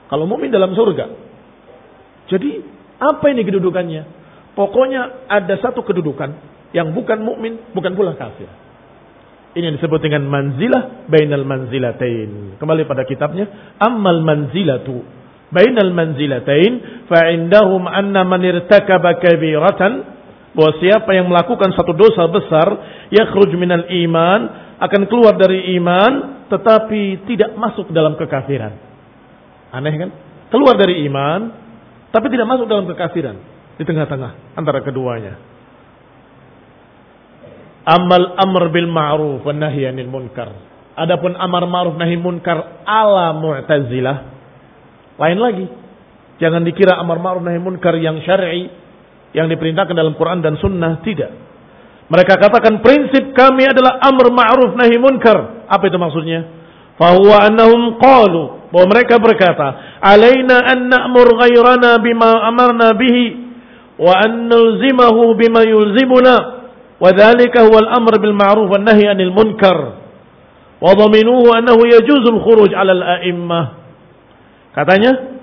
Kalau 0.09 0.25
mukmin 0.25 0.49
dalam 0.49 0.73
surga. 0.73 1.05
Jadi 2.31 2.61
apa 2.97 3.25
ini 3.29 3.45
kedudukannya? 3.45 4.03
Pokoknya 4.55 5.27
ada 5.27 5.55
satu 5.59 5.83
kedudukan 5.83 6.31
yang 6.71 6.95
bukan 6.95 7.21
mukmin, 7.21 7.59
bukan 7.75 7.93
pula 7.93 8.15
kafir. 8.15 8.47
Ini 9.55 9.71
yang 9.71 9.75
disebut 9.79 9.99
dengan 10.03 10.27
manzilah 10.27 11.07
bainal 11.07 11.47
manzilatain. 11.47 12.59
Kembali 12.59 12.83
pada 12.87 13.07
kitabnya, 13.07 13.75
ammal 13.79 14.19
manzilatu 14.23 15.03
bainal 15.53 15.93
manzilatain 15.93 17.05
fa 17.05 17.29
indahum 17.29 17.85
anna 17.85 18.25
man 18.25 18.41
irtakaba 18.41 19.21
kabiratan 19.21 20.14
bahwa 20.55 20.71
siapa 20.79 21.11
yang 21.11 21.27
melakukan 21.27 21.75
satu 21.75 21.91
dosa 21.91 22.23
besar 22.31 22.67
yakhruj 23.11 23.51
minal 23.59 23.83
iman 23.85 24.39
akan 24.79 25.01
keluar 25.11 25.35
dari 25.35 25.75
iman 25.75 26.43
tetapi 26.47 27.27
tidak 27.27 27.53
masuk 27.59 27.91
dalam 27.91 28.15
kekafiran. 28.15 28.71
Aneh 29.75 29.93
kan? 29.99 30.09
Keluar 30.47 30.79
dari 30.79 31.03
iman 31.11 31.51
tapi 32.15 32.31
tidak 32.31 32.47
masuk 32.47 32.71
dalam 32.71 32.87
kekafiran 32.87 33.35
di 33.75 33.83
tengah-tengah 33.83 34.55
antara 34.55 34.79
keduanya. 34.79 35.35
Amal 37.85 38.39
amr 38.39 38.71
bil 38.71 38.87
ma'ruf 38.89 39.43
wa 39.43 39.53
nahi 39.53 39.91
anil 39.91 40.07
munkar. 40.07 40.55
Adapun 40.95 41.35
amar 41.35 41.67
ma'ruf 41.67 41.99
nahi 41.99 42.15
munkar 42.15 42.87
ala 42.87 43.35
Mu'tazilah 43.35 44.17
lain 45.19 45.39
lagi. 45.43 45.67
Jangan 46.39 46.63
dikira 46.63 46.95
amar 46.95 47.19
ma'ruf 47.19 47.43
nahi 47.43 47.59
munkar 47.59 47.99
yang 47.99 48.23
syar'i 48.23 48.84
yang 49.35 49.51
diperintahkan 49.51 49.91
dalam 49.91 50.15
Quran 50.15 50.39
dan 50.39 50.55
Sunnah 50.55 51.03
tidak. 51.03 51.31
Mereka 52.07 52.39
katakan 52.39 52.79
prinsip 52.79 53.35
kami 53.35 53.67
adalah 53.67 53.99
amr 53.99 54.31
ma'ruf 54.31 54.77
nahi 54.79 54.95
munkar. 54.95 55.67
Apa 55.67 55.91
itu 55.91 55.97
maksudnya? 55.99 56.47
Fahuwa 56.95 57.51
annahum 57.51 57.99
qalu 57.99 58.71
bahwa 58.71 58.85
mereka 58.95 59.19
berkata, 59.19 59.99
"Alaina 59.99 60.63
an 60.63 60.87
na'mur 60.87 61.27
ghairana 61.35 61.99
bima 61.99 62.45
amarna 62.47 62.95
bihi 62.95 63.23
wa 63.99 64.15
an 64.15 64.47
nulzimahu 64.47 65.35
bima 65.35 65.67
yulzimuna 65.67 66.35
wa 66.95 67.09
huwa 67.11 67.79
al-amr 67.83 68.13
bil 68.23 68.35
ma'ruf 68.37 68.71
wan 68.71 68.87
nahi 68.87 69.11
'anil 69.11 69.35
munkar." 69.35 69.99
Wa 70.79 70.93
dhaminuhu 70.95 71.51
annahu 71.51 71.83
yajuzu 71.89 72.31
khuruj 72.31 72.71
'ala 72.71 72.95
al-a'immah. 72.95 73.65
Katanya, 74.77 75.34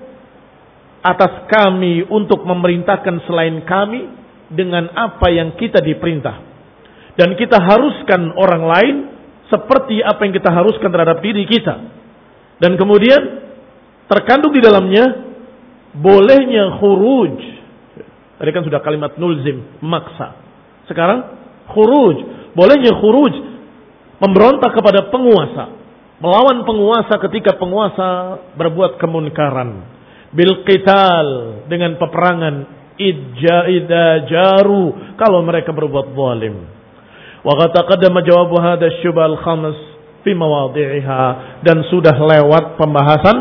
atas 1.03 1.51
kami 1.51 2.07
untuk 2.07 2.47
memerintahkan 2.47 3.27
selain 3.27 3.59
kami 3.67 4.07
dengan 4.47 4.87
apa 4.95 5.27
yang 5.27 5.59
kita 5.59 5.83
diperintah. 5.83 6.55
Dan 7.19 7.35
kita 7.37 7.59
haruskan 7.59 8.33
orang 8.39 8.63
lain 8.63 8.95
seperti 9.51 10.01
apa 10.01 10.23
yang 10.25 10.33
kita 10.33 10.49
haruskan 10.49 10.89
terhadap 10.89 11.19
diri 11.19 11.45
kita. 11.45 11.75
Dan 12.57 12.79
kemudian 12.79 13.21
terkandung 14.07 14.55
di 14.55 14.63
dalamnya 14.63 15.05
bolehnya 15.93 16.79
khuruj. 16.81 17.37
Tadi 18.39 18.49
kan 18.49 18.63
sudah 18.65 18.81
kalimat 18.81 19.19
nulzim 19.19 19.77
maksa. 19.83 20.39
Sekarang 20.89 21.37
khuruj, 21.69 22.17
bolehnya 22.57 22.97
khuruj 22.97 23.33
memberontak 24.23 24.73
kepada 24.73 25.11
penguasa, 25.11 25.69
melawan 26.17 26.65
penguasa 26.65 27.19
ketika 27.29 27.59
penguasa 27.59 28.39
berbuat 28.57 28.97
kemunkaran 28.97 29.92
Bil 30.32 30.60
qital 30.68 31.26
dengan 31.72 31.96
peperangan 31.96 32.54
idja 33.00 33.64
jaru 34.28 35.16
kalau 35.16 35.40
mereka 35.40 35.72
berbuat 35.72 36.12
zalim. 36.12 36.56
Wa 37.46 37.52
qad 37.56 37.70
taqaddama 37.72 38.20
jawab 38.26 38.52
hadha 38.60 38.92
syubal 39.00 39.38
khams 39.40 39.78
fi 40.26 40.34
mawadhi'iha 40.36 41.24
dan 41.64 41.86
sudah 41.88 42.12
lewat 42.12 42.76
pembahasan 42.76 43.36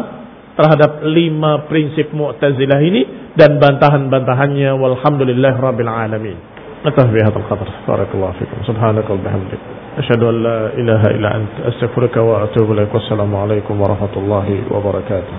terhadap 0.55 1.05
lima 1.05 1.67
prinsip 1.69 2.13
Mu'tazilah 2.15 2.79
ini 2.81 3.33
dan 3.35 3.59
bantahan-bantahannya 3.61 4.73
walhamdulillah 4.79 5.53
rabbil 5.59 5.91
alamin. 5.91 6.57
نكتفي 6.85 7.09
بهذا 7.09 7.35
القدر 7.35 7.67
بارك 7.87 8.07
الله 8.13 8.31
فيكم 8.39 8.57
سبحانك 8.67 9.09
وبحمدك 9.09 9.61
أشهد 9.97 10.23
أن 10.23 10.43
لا 10.43 10.59
إله 10.77 11.01
إلا 11.01 11.35
أنت 11.35 11.53
أستغفرك 11.67 12.17
وأتوب 12.17 12.71
إليك 12.71 12.93
والسلام 12.93 13.35
عليكم 13.35 13.81
ورحمة 13.81 14.13
الله 14.17 14.47
وبركاته 14.71 15.37